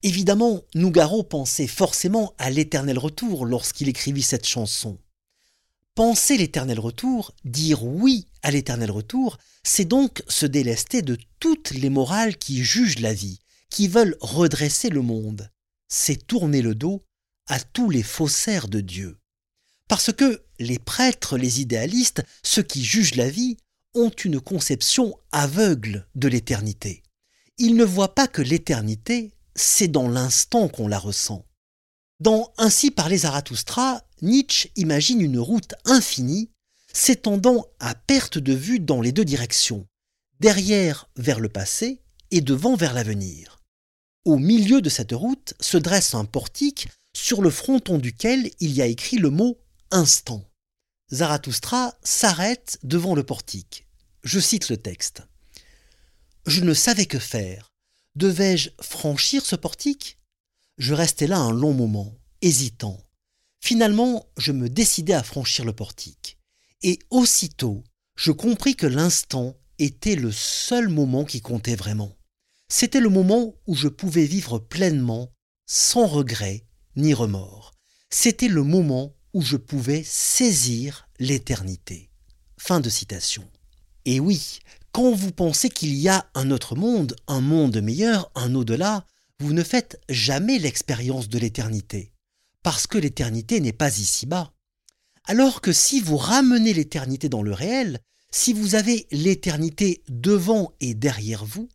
Évidemment, 0.03 0.63
Nougaro 0.75 1.23
pensait 1.23 1.67
forcément 1.67 2.35
à 2.39 2.51
l'éternel 2.51 2.99
retour 2.99 3.47
lorsqu'il 3.47 3.89
écrivit 3.89 4.23
cette 4.23 4.47
chanson. 4.47 4.99
Penser 5.95 6.37
l'éternel 6.37 6.79
retour, 6.79 7.33
dire 7.45 7.83
oui 7.85 8.27
à 8.43 8.51
l'éternel 8.51 8.91
retour, 8.91 9.39
c'est 9.63 9.87
donc 9.87 10.23
se 10.29 10.45
délester 10.45 11.01
de 11.01 11.17
toutes 11.41 11.71
les 11.71 11.89
morales 11.89 12.37
qui 12.37 12.63
jugent 12.63 12.99
la 12.99 13.15
vie, 13.15 13.41
qui 13.71 13.89
veulent 13.89 14.17
redresser 14.21 14.91
le 14.91 15.01
monde. 15.01 15.51
C'est 15.89 16.27
tourner 16.27 16.61
le 16.61 16.75
dos 16.75 17.03
à 17.49 17.59
tous 17.61 17.89
les 17.89 18.03
faussaires 18.03 18.69
de 18.69 18.81
Dieu. 18.81 19.19
Parce 19.89 20.13
que 20.13 20.45
les 20.59 20.79
prêtres, 20.79 21.39
les 21.39 21.61
idéalistes, 21.61 22.23
ceux 22.43 22.63
qui 22.63 22.85
jugent 22.85 23.15
la 23.15 23.31
vie, 23.31 23.57
ont 23.95 24.11
une 24.11 24.41
conception 24.41 25.17
aveugle 25.33 26.07
de 26.15 26.29
l'éternité 26.29 27.03
il 27.59 27.77
ne 27.77 27.85
voit 27.85 28.15
pas 28.15 28.29
que 28.29 28.43
l'éternité, 28.43 29.33
c'est 29.55 29.89
dans 29.89 30.09
l'instant 30.09 30.69
qu'on 30.69 30.89
la 30.89 30.99
ressent. 30.99 31.47
Dans 32.21 32.53
Ainsi 32.59 32.91
parlait 32.91 33.19
Zarathustra, 33.19 34.03
Nietzsche 34.23 34.71
imagine 34.77 35.21
une 35.21 35.39
route 35.39 35.75
infinie 35.85 36.51
s'étendant 36.93 37.67
à 37.79 37.95
perte 37.95 38.39
de 38.39 38.55
vue 38.55 38.81
dans 38.81 39.03
les 39.03 39.13
deux 39.13 39.25
directions, 39.25 39.87
derrière 40.41 41.09
vers 41.17 41.41
le 41.41 41.51
passé 41.51 42.01
et 42.31 42.41
devant 42.41 42.75
vers 42.75 42.95
l'avenir. 42.95 43.61
Au 44.25 44.39
milieu 44.39 44.81
de 44.81 44.89
cette 44.89 45.13
route 45.13 45.55
se 45.61 45.77
dresse 45.77 46.15
un 46.15 46.25
portique 46.25 46.89
sur 47.13 47.43
le 47.43 47.51
fronton 47.51 47.99
duquel 47.99 48.51
il 48.61 48.73
y 48.73 48.83
a 48.83 48.87
écrit 48.87 49.19
le 49.19 49.31
mot 49.31 49.59
instant. 49.91 50.45
Zarathustra 51.13 51.95
s'arrête 52.03 52.79
devant 52.83 53.15
le 53.15 53.23
portique. 53.23 53.87
Je 54.25 54.41
cite 54.41 54.71
le 54.71 54.77
texte. 54.77 55.23
Je 56.47 56.61
ne 56.61 56.75
savais 56.75 57.07
que 57.07 57.19
faire. 57.19 57.73
Devais-je 58.15 58.71
franchir 58.81 59.45
ce 59.45 59.57
portique? 59.57 60.19
Je 60.79 60.95
restais 60.95 61.27
là 61.27 61.39
un 61.39 61.51
long 61.51 61.75
moment, 61.75 62.15
hésitant. 62.41 63.03
Finalement, 63.61 64.29
je 64.37 64.53
me 64.53 64.69
décidai 64.69 65.13
à 65.13 65.25
franchir 65.25 65.65
le 65.65 65.73
portique. 65.73 66.39
Et 66.83 67.01
aussitôt, 67.11 67.83
je 68.15 68.31
compris 68.31 68.77
que 68.77 68.87
l'instant 68.87 69.57
était 69.81 70.15
le 70.15 70.31
seul 70.31 70.89
moment 70.89 71.25
qui 71.25 71.41
comptait 71.41 71.75
vraiment. 71.75 72.17
C'était 72.69 73.01
le 73.01 73.09
moment 73.09 73.57
où 73.67 73.75
je 73.75 73.89
pouvais 73.89 74.25
vivre 74.25 74.61
pleinement, 74.61 75.33
sans 75.67 76.07
regret 76.07 76.65
ni 76.95 77.13
remords. 77.13 77.73
C'était 78.09 78.49
le 78.49 78.63
moment 78.63 79.17
où 79.35 79.43
je 79.43 79.57
pouvais 79.57 80.05
saisir 80.05 81.09
l'éternité. 81.19 82.09
Fin 82.57 82.79
de 82.79 82.89
citation. 82.89 83.51
Et 84.05 84.21
oui, 84.21 84.61
quand 84.97 85.13
vous 85.13 85.31
pensez 85.31 85.69
qu'il 85.69 85.93
y 85.93 86.09
a 86.09 86.27
un 86.35 86.51
autre 86.51 86.75
monde, 86.75 87.17
un 87.29 87.43
monde 87.43 87.83
meilleur, 87.83 88.31
un 88.35 88.55
au-delà, 88.55 89.05
vous 89.41 89.53
ne 89.53 89.63
faites 89.63 90.01
jamais 90.09 90.59
l'expérience 90.59 91.29
de 91.29 91.39
l'éternité, 91.39 92.15
parce 92.63 92.87
que 92.87 92.97
l'éternité 92.97 93.61
n'est 93.61 93.75
pas 93.75 93.99
ici-bas. 93.99 94.55
Alors 95.27 95.61
que 95.61 95.71
si 95.71 96.01
vous 96.01 96.17
ramenez 96.17 96.73
l'éternité 96.73 97.29
dans 97.29 97.43
le 97.43 97.53
réel, 97.53 98.01
si 98.31 98.55
vous 98.55 98.75
avez 98.75 99.07
l'éternité 99.11 100.03
devant 100.09 100.73
et 100.81 100.95
derrière 100.95 101.45
vous, 101.45 101.69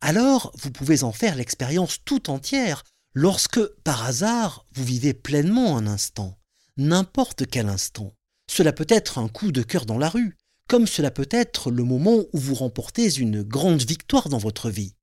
alors 0.00 0.52
vous 0.56 0.70
pouvez 0.70 1.02
en 1.02 1.10
faire 1.10 1.34
l'expérience 1.34 1.98
tout 2.04 2.30
entière 2.30 2.84
lorsque, 3.14 3.66
par 3.82 4.04
hasard, 4.04 4.64
vous 4.74 4.84
vivez 4.84 5.12
pleinement 5.12 5.76
un 5.76 5.88
instant, 5.88 6.38
n'importe 6.76 7.48
quel 7.48 7.68
instant. 7.68 8.14
Cela 8.48 8.72
peut 8.72 8.86
être 8.88 9.18
un 9.18 9.26
coup 9.26 9.50
de 9.50 9.64
cœur 9.64 9.86
dans 9.86 9.98
la 9.98 10.08
rue, 10.08 10.36
comme 10.70 10.86
cela 10.86 11.10
peut 11.10 11.28
être 11.32 11.72
le 11.72 11.82
moment 11.82 12.18
où 12.32 12.38
vous 12.38 12.54
remportez 12.54 13.12
une 13.18 13.42
grande 13.42 13.82
victoire 13.82 14.28
dans 14.28 14.38
votre 14.38 14.70
vie. 14.70 14.94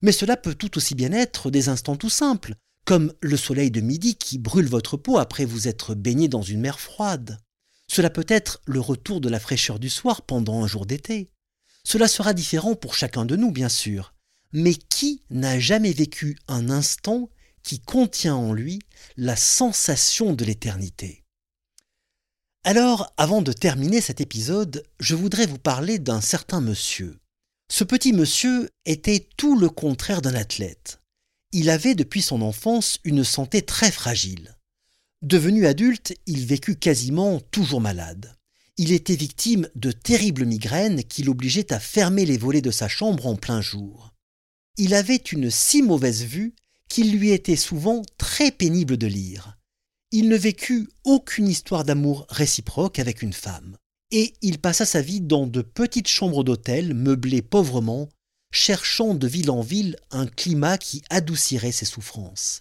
Mais 0.00 0.12
cela 0.12 0.36
peut 0.36 0.54
tout 0.54 0.78
aussi 0.78 0.94
bien 0.94 1.10
être 1.10 1.50
des 1.50 1.68
instants 1.68 1.96
tout 1.96 2.08
simples, 2.08 2.54
comme 2.84 3.12
le 3.20 3.36
soleil 3.36 3.72
de 3.72 3.80
midi 3.80 4.14
qui 4.14 4.38
brûle 4.38 4.68
votre 4.68 4.96
peau 4.96 5.18
après 5.18 5.44
vous 5.44 5.66
être 5.66 5.96
baigné 5.96 6.28
dans 6.28 6.42
une 6.42 6.60
mer 6.60 6.78
froide. 6.78 7.40
Cela 7.88 8.10
peut 8.10 8.26
être 8.28 8.60
le 8.64 8.78
retour 8.78 9.20
de 9.20 9.28
la 9.28 9.40
fraîcheur 9.40 9.80
du 9.80 9.90
soir 9.90 10.22
pendant 10.22 10.62
un 10.62 10.68
jour 10.68 10.86
d'été. 10.86 11.32
Cela 11.82 12.06
sera 12.06 12.32
différent 12.32 12.76
pour 12.76 12.94
chacun 12.94 13.24
de 13.24 13.34
nous, 13.34 13.50
bien 13.50 13.68
sûr. 13.68 14.14
Mais 14.52 14.74
qui 14.74 15.24
n'a 15.30 15.58
jamais 15.58 15.92
vécu 15.92 16.38
un 16.46 16.70
instant 16.70 17.28
qui 17.64 17.80
contient 17.80 18.36
en 18.36 18.52
lui 18.52 18.78
la 19.16 19.34
sensation 19.34 20.32
de 20.32 20.44
l'éternité? 20.44 21.24
Alors, 22.64 23.12
avant 23.16 23.40
de 23.40 23.52
terminer 23.52 24.00
cet 24.00 24.20
épisode, 24.20 24.82
je 25.00 25.14
voudrais 25.14 25.46
vous 25.46 25.58
parler 25.58 25.98
d'un 25.98 26.20
certain 26.20 26.60
monsieur. 26.60 27.18
Ce 27.70 27.84
petit 27.84 28.12
monsieur 28.12 28.68
était 28.84 29.28
tout 29.36 29.58
le 29.58 29.68
contraire 29.68 30.22
d'un 30.22 30.34
athlète. 30.34 31.00
Il 31.52 31.70
avait 31.70 31.94
depuis 31.94 32.20
son 32.20 32.42
enfance 32.42 32.98
une 33.04 33.24
santé 33.24 33.62
très 33.62 33.90
fragile. 33.90 34.56
Devenu 35.22 35.66
adulte, 35.66 36.14
il 36.26 36.46
vécut 36.46 36.76
quasiment 36.76 37.40
toujours 37.40 37.80
malade. 37.80 38.34
Il 38.76 38.92
était 38.92 39.16
victime 39.16 39.68
de 39.74 39.90
terribles 39.90 40.44
migraines 40.44 41.02
qui 41.04 41.22
l'obligeaient 41.22 41.72
à 41.72 41.80
fermer 41.80 42.26
les 42.26 42.38
volets 42.38 42.62
de 42.62 42.70
sa 42.70 42.88
chambre 42.88 43.26
en 43.26 43.36
plein 43.36 43.60
jour. 43.60 44.12
Il 44.76 44.94
avait 44.94 45.16
une 45.16 45.50
si 45.50 45.82
mauvaise 45.82 46.22
vue 46.22 46.54
qu'il 46.88 47.16
lui 47.16 47.30
était 47.30 47.56
souvent 47.56 48.02
très 48.18 48.50
pénible 48.50 48.96
de 48.96 49.06
lire 49.06 49.57
il 50.10 50.28
ne 50.28 50.36
vécut 50.36 50.88
aucune 51.04 51.48
histoire 51.48 51.84
d'amour 51.84 52.26
réciproque 52.30 52.98
avec 52.98 53.22
une 53.22 53.32
femme, 53.32 53.76
et 54.10 54.34
il 54.40 54.58
passa 54.58 54.86
sa 54.86 55.02
vie 55.02 55.20
dans 55.20 55.46
de 55.46 55.60
petites 55.60 56.08
chambres 56.08 56.44
d'hôtel 56.44 56.94
meublées 56.94 57.42
pauvrement, 57.42 58.08
cherchant 58.50 59.14
de 59.14 59.26
ville 59.26 59.50
en 59.50 59.60
ville 59.60 59.96
un 60.10 60.26
climat 60.26 60.78
qui 60.78 61.02
adoucirait 61.10 61.72
ses 61.72 61.84
souffrances. 61.84 62.60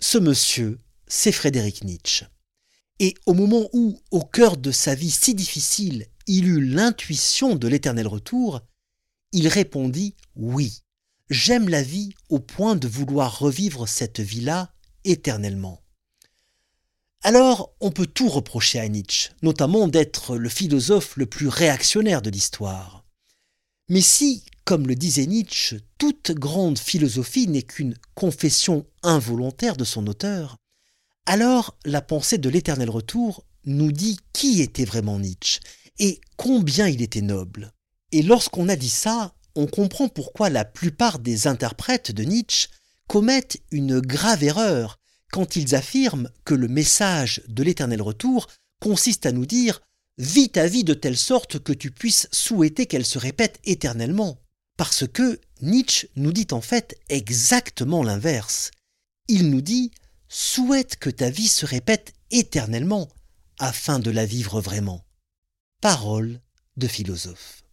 Ce 0.00 0.18
monsieur, 0.18 0.78
c'est 1.06 1.32
Frédéric 1.32 1.84
Nietzsche. 1.84 2.26
Et 3.00 3.14
au 3.26 3.32
moment 3.32 3.68
où, 3.72 3.98
au 4.10 4.20
cœur 4.20 4.56
de 4.56 4.70
sa 4.70 4.94
vie 4.94 5.10
si 5.10 5.34
difficile, 5.34 6.06
il 6.26 6.46
eut 6.46 6.64
l'intuition 6.64 7.56
de 7.56 7.66
l'éternel 7.66 8.06
retour, 8.06 8.60
il 9.32 9.48
répondit 9.48 10.14
Oui, 10.36 10.82
j'aime 11.30 11.68
la 11.68 11.82
vie 11.82 12.12
au 12.28 12.38
point 12.38 12.76
de 12.76 12.86
vouloir 12.86 13.38
revivre 13.38 13.88
cette 13.88 14.20
vie-là 14.20 14.72
éternellement. 15.04 15.83
Alors, 17.26 17.74
on 17.80 17.90
peut 17.90 18.06
tout 18.06 18.28
reprocher 18.28 18.78
à 18.78 18.86
Nietzsche, 18.86 19.30
notamment 19.40 19.88
d'être 19.88 20.36
le 20.36 20.50
philosophe 20.50 21.16
le 21.16 21.24
plus 21.24 21.48
réactionnaire 21.48 22.20
de 22.20 22.28
l'histoire. 22.28 23.02
Mais 23.88 24.02
si, 24.02 24.44
comme 24.66 24.86
le 24.86 24.94
disait 24.94 25.24
Nietzsche, 25.24 25.78
toute 25.96 26.32
grande 26.32 26.78
philosophie 26.78 27.48
n'est 27.48 27.62
qu'une 27.62 27.96
confession 28.14 28.86
involontaire 29.02 29.78
de 29.78 29.84
son 29.84 30.06
auteur, 30.06 30.58
alors 31.24 31.78
la 31.86 32.02
pensée 32.02 32.36
de 32.36 32.50
l'éternel 32.50 32.90
retour 32.90 33.46
nous 33.64 33.90
dit 33.90 34.18
qui 34.34 34.60
était 34.60 34.84
vraiment 34.84 35.18
Nietzsche 35.18 35.60
et 35.98 36.20
combien 36.36 36.88
il 36.88 37.00
était 37.00 37.22
noble. 37.22 37.72
Et 38.12 38.20
lorsqu'on 38.20 38.68
a 38.68 38.76
dit 38.76 38.90
ça, 38.90 39.32
on 39.54 39.66
comprend 39.66 40.08
pourquoi 40.08 40.50
la 40.50 40.66
plupart 40.66 41.20
des 41.20 41.46
interprètes 41.46 42.12
de 42.12 42.22
Nietzsche 42.22 42.68
commettent 43.08 43.62
une 43.70 44.00
grave 44.00 44.44
erreur 44.44 44.98
quand 45.34 45.56
ils 45.56 45.74
affirment 45.74 46.30
que 46.44 46.54
le 46.54 46.68
message 46.68 47.42
de 47.48 47.64
l'éternel 47.64 48.00
retour 48.00 48.46
consiste 48.80 49.26
à 49.26 49.32
nous 49.32 49.46
dire 49.46 49.80
vis 50.16 50.48
ta 50.48 50.68
vie 50.68 50.84
de 50.84 50.94
telle 50.94 51.16
sorte 51.16 51.58
que 51.58 51.72
tu 51.72 51.90
puisses 51.90 52.28
souhaiter 52.30 52.86
qu'elle 52.86 53.04
se 53.04 53.18
répète 53.18 53.58
éternellement. 53.64 54.38
Parce 54.76 55.08
que 55.08 55.40
Nietzsche 55.60 56.08
nous 56.14 56.32
dit 56.32 56.46
en 56.52 56.60
fait 56.60 56.96
exactement 57.08 58.04
l'inverse. 58.04 58.70
Il 59.26 59.50
nous 59.50 59.60
dit 59.60 59.90
souhaite 60.28 60.98
que 61.00 61.10
ta 61.10 61.30
vie 61.30 61.48
se 61.48 61.66
répète 61.66 62.12
éternellement 62.30 63.08
afin 63.58 63.98
de 63.98 64.12
la 64.12 64.26
vivre 64.26 64.60
vraiment. 64.60 65.04
Parole 65.80 66.40
de 66.76 66.86
philosophe. 66.86 67.63